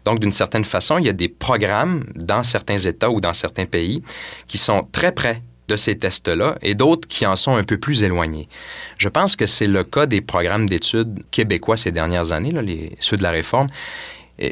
Donc, 0.05 0.18
d'une 0.18 0.33
certaine 0.33 0.64
façon, 0.64 0.99
il 0.99 1.07
y 1.07 1.09
a 1.09 1.12
des 1.12 1.29
programmes 1.29 2.05
dans 2.14 2.42
certains 2.42 2.79
États 2.79 3.11
ou 3.11 3.21
dans 3.21 3.33
certains 3.33 3.66
pays 3.66 4.03
qui 4.47 4.59
sont 4.59 4.85
très 4.90 5.12
près 5.12 5.42
de 5.68 5.77
ces 5.77 5.97
tests-là 5.97 6.57
et 6.61 6.75
d'autres 6.75 7.07
qui 7.07 7.25
en 7.25 7.37
sont 7.37 7.55
un 7.55 7.62
peu 7.64 7.79
plus 7.79 8.03
éloignés. 8.03 8.49
Je 8.99 9.09
pense 9.09 9.37
que 9.37 9.47
c'est 9.47 9.68
le 9.68 9.85
cas 9.85 10.07
des 10.07 10.21
programmes 10.21 10.68
d'études 10.68 11.21
québécois 11.31 11.77
ces 11.77 11.92
dernières 11.92 12.33
années, 12.33 12.53
ceux 13.01 13.16
de 13.16 13.23
la 13.23 13.31
réforme 13.31 13.68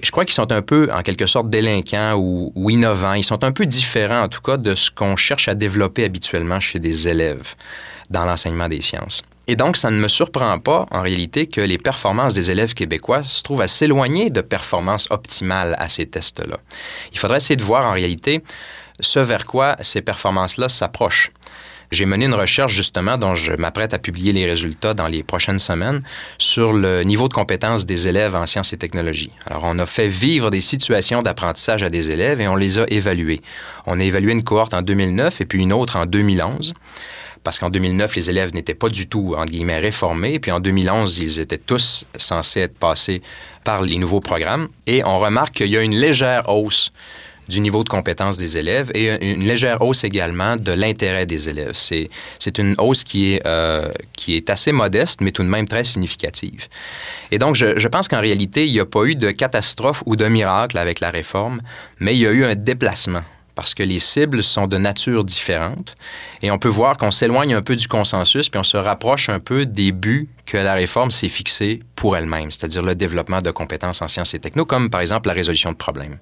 je 0.03 0.11
crois 0.11 0.24
qu'ils 0.24 0.35
sont 0.35 0.53
un 0.53 0.62
peu, 0.62 0.88
en 0.92 1.03
quelque 1.03 1.26
sorte, 1.26 1.50
délinquants 1.50 2.14
ou, 2.14 2.70
innovants. 2.70 3.14
Ils 3.14 3.24
sont 3.24 3.42
un 3.44 3.53
peu 3.53 3.66
différents, 3.66 4.22
en 4.22 4.29
tout 4.29 4.40
cas, 4.40 4.57
de 4.57 4.74
ce 4.74 4.90
qu'on 4.90 5.16
cherche 5.16 5.48
à 5.48 5.55
développer 5.55 6.05
habituellement 6.05 6.61
chez 6.61 6.79
des 6.79 7.09
élèves 7.09 7.55
dans 8.11 8.24
l'enseignement 8.24 8.68
des 8.68 8.81
sciences. 8.81 9.22
Et 9.46 9.57
donc, 9.57 9.76
ça 9.76 9.90
ne 9.90 9.98
me 9.98 10.07
surprend 10.07 10.59
pas, 10.61 10.87
en 10.92 11.03
réalité, 11.03 11.46
que 11.46 11.61
les 11.61 11.79
performances 11.79 12.35
des 12.35 12.50
élèves 12.53 12.74
québécois 12.74 13.22
se 13.24 13.42
trouvent 13.42 13.62
à 13.62 13.68
s'éloigner 13.68 14.31
de 14.31 14.42
performances 14.42 15.09
optimales 15.11 15.74
à 15.79 15.88
ces 15.88 16.07
tests-là. 16.07 16.59
Il 17.12 17.18
faudrait 17.18 17.38
essayer 17.38 17.57
de 17.57 17.64
voir, 17.64 17.87
en 17.87 17.92
réalité, 17.92 18.42
ce 19.00 19.18
vers 19.18 19.46
quoi 19.46 19.76
ces 19.81 20.03
performances-là 20.03 20.68
s'approchent. 20.68 21.33
J'ai 21.90 22.07
mené 22.07 22.26
une 22.26 22.35
recherche 22.35 22.72
justement 22.72 23.18
dont 23.18 23.35
je 23.35 23.53
m'apprête 23.53 23.94
à 23.94 23.98
publier 23.98 24.33
les 24.33 24.46
résultats 24.46 24.94
dans 24.94 25.09
les 25.09 25.24
prochaines 25.24 25.59
semaines 25.59 25.98
sur 26.38 26.72
le 26.72 27.03
niveau 27.03 27.26
de 27.26 27.35
compétence 27.35 27.85
des 27.85 28.07
élèves 28.07 28.37
en 28.37 28.46
sciences 28.46 28.72
et 28.72 28.76
technologies. 28.76 29.33
Alors, 29.46 29.62
on 29.64 29.76
a 29.81 29.87
fait 29.87 30.07
vivre 30.07 30.53
des 30.53 30.61
situations 30.61 31.20
d'apprentissage 31.20 31.83
à 31.83 31.90
des 31.90 32.11
élèves 32.11 32.40
et 32.40 32.46
on 32.46 32.55
les 32.55 32.79
a 32.79 32.85
évalués. 32.88 33.40
On 33.87 33.98
a 33.98 34.05
évalué 34.05 34.31
une 34.31 34.44
cohorte 34.44 34.72
en 34.72 34.83
2009 34.83 35.40
et 35.40 35.46
puis 35.46 35.61
une 35.61 35.72
autre 35.72 35.96
en 35.96 36.07
2011 36.07 36.74
parce 37.42 37.59
qu'en 37.59 37.70
2009, 37.70 38.14
les 38.16 38.31
élèves 38.31 38.55
n'étaient 38.55 38.74
pas 38.74 38.88
du 38.88 39.09
tout, 39.09 39.35
entre 39.37 39.50
guillemets, 39.50 39.79
réformés. 39.79 40.35
Et 40.35 40.38
puis 40.38 40.53
en 40.53 40.61
2011, 40.61 41.18
ils 41.18 41.40
étaient 41.40 41.59
tous 41.59 42.05
censés 42.16 42.61
être 42.61 42.79
passés 42.79 43.22
par 43.64 43.83
les 43.83 43.96
nouveaux 43.96 44.20
programmes. 44.20 44.68
Et 44.87 45.03
on 45.05 45.16
remarque 45.16 45.55
qu'il 45.55 45.68
y 45.68 45.76
a 45.76 45.83
une 45.83 45.96
légère 45.96 46.48
hausse 46.48 46.92
du 47.50 47.60
niveau 47.60 47.84
de 47.84 47.88
compétence 47.88 48.38
des 48.38 48.56
élèves 48.56 48.90
et 48.94 49.32
une 49.32 49.44
légère 49.44 49.82
hausse 49.82 50.04
également 50.04 50.56
de 50.56 50.72
l'intérêt 50.72 51.26
des 51.26 51.48
élèves. 51.48 51.74
C'est, 51.74 52.08
une 52.58 52.74
hausse 52.78 53.04
qui 53.04 53.34
est, 53.34 53.46
euh, 53.46 53.90
qui 54.14 54.36
est 54.36 54.48
assez 54.48 54.72
modeste, 54.72 55.20
mais 55.20 55.32
tout 55.32 55.42
de 55.42 55.48
même 55.48 55.68
très 55.68 55.84
significative. 55.84 56.68
Et 57.30 57.38
donc, 57.38 57.56
je, 57.56 57.78
je 57.78 57.88
pense 57.88 58.08
qu'en 58.08 58.20
réalité, 58.20 58.66
il 58.66 58.72
n'y 58.72 58.80
a 58.80 58.86
pas 58.86 59.04
eu 59.04 59.14
de 59.14 59.30
catastrophe 59.30 60.02
ou 60.06 60.16
de 60.16 60.26
miracle 60.26 60.78
avec 60.78 61.00
la 61.00 61.10
réforme, 61.10 61.60
mais 61.98 62.14
il 62.14 62.20
y 62.20 62.26
a 62.26 62.30
eu 62.30 62.44
un 62.44 62.54
déplacement 62.54 63.22
parce 63.54 63.74
que 63.74 63.82
les 63.82 63.98
cibles 63.98 64.42
sont 64.42 64.66
de 64.66 64.78
nature 64.78 65.22
différente 65.22 65.94
et 66.40 66.50
on 66.50 66.58
peut 66.58 66.68
voir 66.68 66.96
qu'on 66.96 67.10
s'éloigne 67.10 67.52
un 67.52 67.60
peu 67.60 67.76
du 67.76 67.88
consensus 67.88 68.48
puis 68.48 68.58
on 68.58 68.64
se 68.64 68.78
rapproche 68.78 69.28
un 69.28 69.38
peu 69.40 69.66
des 69.66 69.92
buts 69.92 70.30
que 70.46 70.56
la 70.56 70.72
réforme 70.72 71.10
s'est 71.10 71.28
fixée 71.28 71.82
pour 71.94 72.16
elle-même, 72.16 72.50
c'est-à-dire 72.50 72.82
le 72.82 72.94
développement 72.94 73.42
de 73.42 73.50
compétences 73.50 74.00
en 74.00 74.08
sciences 74.08 74.32
et 74.32 74.38
techno, 74.38 74.64
comme 74.64 74.88
par 74.88 75.02
exemple 75.02 75.28
la 75.28 75.34
résolution 75.34 75.72
de 75.72 75.76
problèmes 75.76 76.18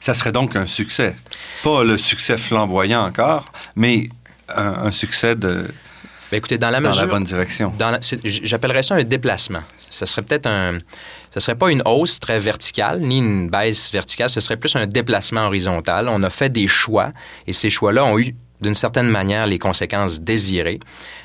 ça 0.00 0.14
serait 0.14 0.32
donc 0.32 0.56
un 0.56 0.66
succès. 0.66 1.16
Pas 1.62 1.84
le 1.84 1.98
succès 1.98 2.38
flamboyant 2.38 3.04
encore, 3.04 3.50
mais 3.76 4.08
un, 4.48 4.90
succès 4.90 5.34
de. 5.34 5.68
Ben, 6.30 6.36
écoutez, 6.36 6.58
dans 6.58 6.70
la, 6.70 6.80
mesure, 6.80 6.94
dans 6.94 7.00
la 7.00 7.06
bonne 7.06 7.24
direction. 7.24 7.72
J'appellerais 8.24 8.82
ça 8.82 8.94
un 8.94 9.04
déplacement. 9.04 9.62
Ce 9.90 10.06
serait 10.06 10.22
peut-être 10.22 10.46
un. 10.46 10.78
Ce 11.32 11.40
serait 11.40 11.56
pas 11.56 11.70
une 11.70 11.82
hausse 11.84 12.20
très 12.20 12.38
verticale, 12.38 13.00
ni 13.00 13.18
une 13.18 13.50
baisse 13.50 13.92
verticale, 13.92 14.30
ce 14.30 14.40
serait 14.40 14.56
plus 14.56 14.74
un 14.76 14.86
déplacement 14.86 15.46
horizontal. 15.46 16.08
On 16.08 16.22
a 16.22 16.30
fait 16.30 16.48
des 16.48 16.68
choix 16.68 17.12
et 17.46 17.52
ces 17.52 17.70
choix-là 17.70 18.04
ont 18.04 18.18
eu 18.18 18.34
d'une 18.60 18.74
certaine 18.74 19.08
manière 19.08 19.46
les 19.46 19.58
conséquences 19.58 20.20
désirées, 20.20 20.80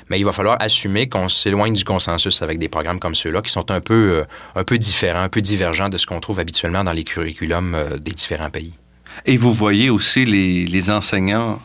mais 0.08 0.18
il 0.18 0.24
va 0.24 0.32
falloir 0.32 0.56
assumer 0.60 1.08
qu'on 1.08 1.28
s'éloigne 1.28 1.74
du 1.74 1.84
consensus 1.84 2.42
avec 2.42 2.58
des 2.58 2.68
programmes 2.68 3.00
comme 3.00 3.14
ceux-là 3.14 3.42
qui 3.42 3.50
sont 3.50 3.70
un 3.70 3.80
peu, 3.80 4.24
euh, 4.56 4.78
différents, 4.78 5.22
un 5.22 5.28
peu 5.28 5.40
divergents 5.40 5.88
de 5.88 5.98
ce 5.98 6.06
qu'on 6.06 6.20
trouve 6.20 6.40
habituellement 6.40 6.84
dans 6.84 6.92
les 6.92 7.04
curriculums 7.04 7.74
euh, 7.74 7.98
des 7.98 8.12
différents 8.12 8.50
pays. 8.50 8.74
Et 9.26 9.36
vous 9.36 9.52
voyez 9.52 9.90
aussi 9.90 10.24
les 10.24 10.90
enseignants 10.90 11.60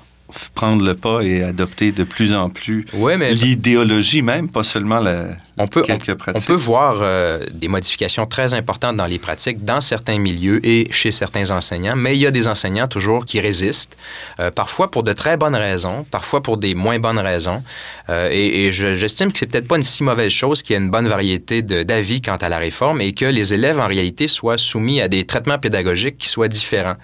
prendre 0.54 0.84
le 0.84 0.96
pas 0.96 1.22
et 1.22 1.44
adopter 1.44 1.92
de 1.92 2.04
plus 2.04 2.34
en 2.34 2.50
plus 2.50 2.86
l'idéologie 3.32 4.22
même, 4.22 4.50
pas 4.50 4.64
seulement 4.64 5.00
la, 5.00 5.26
on 5.58 5.68
peut, 5.68 5.84
quelques 5.84 6.14
pratiques. 6.16 6.42
On 6.42 6.46
peut 6.46 6.58
voir 6.58 7.00
euh, 7.02 7.40
des 7.54 7.68
modifications 7.68 8.26
très 8.26 8.54
importantes 8.54 8.96
dans 8.96 9.06
les 9.06 9.20
pratiques 9.20 9.66
dans 9.66 9.82
certains 9.82 10.18
milieux 10.18 10.66
et 10.66 10.88
chez 10.92 11.12
certains 11.12 11.52
enseignants, 11.52 11.96
mais 11.98 12.16
il 12.16 12.20
y 12.22 12.28
a 12.28 12.32
des 12.32 12.48
enseignants 12.48 12.88
toujours 12.88 13.26
qui 13.26 13.40
résistent, 13.40 13.98
euh, 14.40 14.52
parfois 14.52 14.90
pour 14.90 15.04
de 15.04 15.12
très 15.12 15.36
bonnes 15.36 15.56
raisons, 15.56 16.06
parfois 16.10 16.42
pour 16.42 16.58
des 16.58 16.76
moins 16.76 17.00
bonnes 17.00 17.20
raisons. 17.20 17.62
Euh, 18.10 18.30
et, 18.32 18.72
j'estime 18.72 19.34
que 19.34 19.40
c'est 19.40 19.48
peut-être 19.48 19.68
pas 19.68 19.78
une 19.78 19.84
si 19.84 20.04
mauvaise 20.04 20.32
chose 20.32 20.62
qu'il 20.62 20.76
y 20.76 20.80
ait 20.80 20.82
une 20.82 20.92
bonne 20.92 21.08
variété 21.08 21.62
d'avis 21.62 22.22
quant 22.22 22.38
à 22.38 22.48
la 22.48 22.58
réforme 22.58 23.02
et 23.02 23.14
que 23.14 23.26
les 23.26 23.54
élèves 23.54 23.80
en 23.80 23.88
réalité 23.88 24.28
soient 24.28 24.58
soumis 24.58 25.02
à 25.02 25.08
des 25.08 25.26
traitements 25.26 25.58
pédagogiques 25.58 26.18
qui 26.18 26.30
soient 26.30 26.48
différents. 26.48 26.96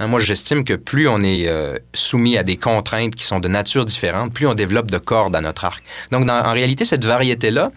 Hein, 0.00 0.06
moi, 0.06 0.18
j'estime 0.18 0.64
que 0.64 0.72
plus 0.74 1.06
on 1.08 1.22
est 1.22 1.46
soumis 1.92 2.38
à 2.38 2.42
des 2.42 2.56
contraintes 2.56 3.14
qui 3.14 3.24
sont 3.24 3.38
de 3.38 3.48
nature 3.48 3.84
différente, 3.84 4.32
plus 4.32 4.46
on 4.46 4.54
développe 4.54 4.90
de 4.90 4.96
cordes 4.98 5.36
à 5.36 5.42
notre 5.42 5.66
arc. 5.66 5.84
Donc, 6.10 6.28
en 6.28 6.52
réalité, 6.52 6.86
cette 6.86 7.04
variété-là, 7.04 7.70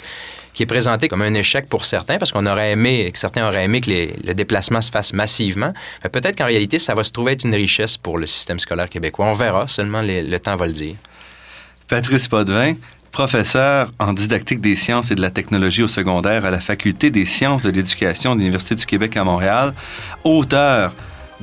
qui 0.53 0.63
est 0.63 0.67
présentée 0.67 1.07
comme 1.09 1.21
un 1.21 1.33
échec 1.33 1.67
pour 1.67 1.83
certains, 1.83 2.17
parce 2.17 2.31
qu'on 2.31 2.45
aurait 2.45 2.71
aimé, 2.71 3.09
que 3.11 3.19
certains 3.19 3.45
auraient 3.45 3.65
aimé 3.65 3.81
que 3.81 3.89
le 4.25 4.33
déplacement 4.33 4.79
se 4.79 4.89
fasse 4.89 5.11
massivement, 5.11 5.73
peut-être 6.11 6.37
qu'en 6.37 6.45
réalité, 6.45 6.79
ça 6.79 6.95
va 6.95 7.03
se 7.03 7.11
trouver 7.11 7.33
être 7.33 7.43
une 7.43 7.55
richesse 7.55 7.97
pour 7.97 8.17
le 8.17 8.25
système 8.25 8.59
scolaire 8.59 8.87
québécois. 8.87 9.25
On 9.25 9.33
verra, 9.33 9.67
seulement 9.67 10.01
le 10.01 10.37
temps 10.37 10.55
va 10.55 10.67
le 10.67 10.73
dire. 10.73 10.95
Patrice 11.89 12.29
Potvin, 12.29 12.75
professeur 13.11 13.91
en 13.99 14.13
didactique 14.13 14.61
des 14.61 14.75
sciences 14.77 15.11
et 15.11 15.15
de 15.15 15.21
la 15.21 15.29
technologie 15.29 15.83
au 15.83 15.87
secondaire 15.87 16.45
à 16.45 16.51
la 16.51 16.61
Faculté 16.61 17.09
des 17.09 17.25
sciences 17.25 17.63
de 17.63 17.71
l'éducation 17.71 18.35
de 18.35 18.39
l'Université 18.39 18.75
du 18.75 18.85
Québec 18.85 19.17
à 19.17 19.23
Montréal, 19.23 19.73
auteur 20.23 20.93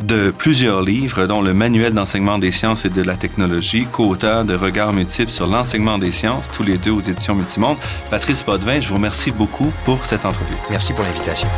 de 0.02 0.30
plusieurs 0.30 0.82
livres, 0.82 1.26
dont 1.26 1.42
le 1.42 1.52
Manuel 1.52 1.92
d'enseignement 1.92 2.38
des 2.38 2.52
sciences 2.52 2.84
et 2.84 2.88
de 2.88 3.02
la 3.02 3.16
technologie, 3.16 3.86
co-auteur 3.90 4.44
de 4.44 4.54
Regards 4.54 4.92
multiples 4.92 5.30
sur 5.30 5.46
l'enseignement 5.46 5.98
des 5.98 6.12
sciences, 6.12 6.48
tous 6.52 6.62
les 6.62 6.78
deux 6.78 6.90
aux 6.90 7.00
éditions 7.00 7.34
Multimonde. 7.34 7.76
Patrice 8.10 8.42
Potvin, 8.42 8.80
je 8.80 8.88
vous 8.88 8.94
remercie 8.94 9.30
beaucoup 9.30 9.72
pour 9.84 10.04
cette 10.06 10.24
entrevue. 10.24 10.56
Merci 10.70 10.92
pour 10.92 11.04
l'invitation. 11.04 11.48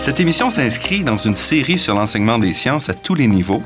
Cette 0.00 0.20
émission 0.20 0.50
s'inscrit 0.50 1.02
dans 1.02 1.18
une 1.18 1.36
série 1.36 1.78
sur 1.78 1.94
l'enseignement 1.94 2.38
des 2.38 2.52
sciences 2.52 2.88
à 2.88 2.94
tous 2.94 3.14
les 3.14 3.26
niveaux. 3.26 3.62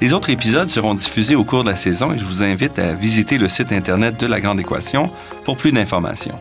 Les 0.00 0.12
autres 0.12 0.30
épisodes 0.30 0.68
seront 0.68 0.94
diffusés 0.94 1.34
au 1.34 1.44
cours 1.44 1.64
de 1.64 1.70
la 1.70 1.76
saison 1.76 2.12
et 2.12 2.18
je 2.18 2.24
vous 2.24 2.42
invite 2.42 2.78
à 2.78 2.94
visiter 2.94 3.38
le 3.38 3.48
site 3.48 3.72
Internet 3.72 4.18
de 4.18 4.26
La 4.26 4.40
Grande 4.40 4.60
Équation 4.60 5.10
pour 5.44 5.56
plus 5.56 5.72
d'informations. 5.72 6.38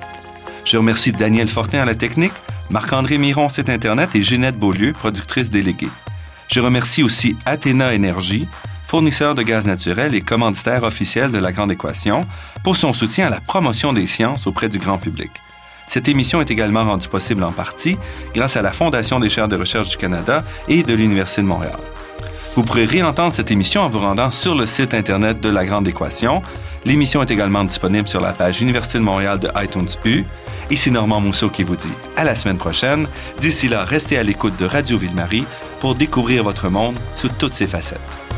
Je 0.63 0.77
remercie 0.77 1.11
Daniel 1.11 1.47
Fortin 1.47 1.79
à 1.79 1.85
la 1.85 1.95
technique, 1.95 2.33
Marc-André 2.69 3.17
Miron, 3.17 3.47
site 3.47 3.69
Internet, 3.69 4.09
et 4.15 4.23
Ginette 4.23 4.57
Beaulieu, 4.57 4.91
productrice 4.91 5.49
déléguée. 5.49 5.89
Je 6.47 6.59
remercie 6.59 7.01
aussi 7.01 7.37
Athéna 7.45 7.93
Énergie, 7.93 8.47
fournisseur 8.85 9.35
de 9.35 9.43
gaz 9.43 9.65
naturel 9.65 10.15
et 10.15 10.21
commanditaire 10.21 10.83
officiel 10.83 11.31
de 11.31 11.37
la 11.37 11.51
Grande 11.51 11.71
Équation, 11.71 12.25
pour 12.63 12.75
son 12.75 12.93
soutien 12.93 13.27
à 13.27 13.29
la 13.29 13.39
promotion 13.39 13.93
des 13.93 14.07
sciences 14.07 14.47
auprès 14.47 14.67
du 14.69 14.79
grand 14.79 14.97
public. 14.97 15.31
Cette 15.87 16.09
émission 16.09 16.41
est 16.41 16.51
également 16.51 16.83
rendue 16.83 17.07
possible 17.07 17.43
en 17.43 17.53
partie 17.53 17.97
grâce 18.35 18.57
à 18.57 18.61
la 18.61 18.73
Fondation 18.73 19.19
des 19.19 19.29
chaires 19.29 19.47
de 19.47 19.55
recherche 19.55 19.89
du 19.89 19.97
Canada 19.97 20.43
et 20.67 20.83
de 20.83 20.93
l'Université 20.93 21.41
de 21.41 21.47
Montréal. 21.47 21.79
Vous 22.55 22.63
pourrez 22.63 22.85
réentendre 22.85 23.33
cette 23.33 23.51
émission 23.51 23.81
en 23.81 23.87
vous 23.87 23.99
rendant 23.99 24.31
sur 24.31 24.55
le 24.55 24.65
site 24.65 24.93
Internet 24.93 25.39
de 25.39 25.49
la 25.49 25.65
Grande 25.65 25.87
Équation. 25.87 26.41
L'émission 26.83 27.21
est 27.21 27.31
également 27.31 27.63
disponible 27.63 28.07
sur 28.07 28.19
la 28.19 28.33
page 28.33 28.61
Université 28.61 28.97
de 28.97 29.03
Montréal 29.03 29.39
de 29.39 29.49
iTunes 29.63 29.87
U 30.03 30.25
Ici 30.69 30.91
Normand 30.91 31.21
Mousseau 31.21 31.49
qui 31.49 31.63
vous 31.63 31.75
dit 31.75 31.93
à 32.15 32.23
la 32.23 32.35
semaine 32.35 32.57
prochaine. 32.57 33.07
D'ici 33.39 33.69
là, 33.69 33.85
restez 33.85 34.17
à 34.17 34.23
l'écoute 34.23 34.57
de 34.57 34.65
Radio 34.65 34.97
Ville-Marie 34.97 35.45
pour 35.79 35.95
découvrir 35.95 36.43
votre 36.43 36.69
monde 36.69 36.97
sous 37.15 37.29
toutes 37.29 37.53
ses 37.53 37.67
facettes. 37.67 38.36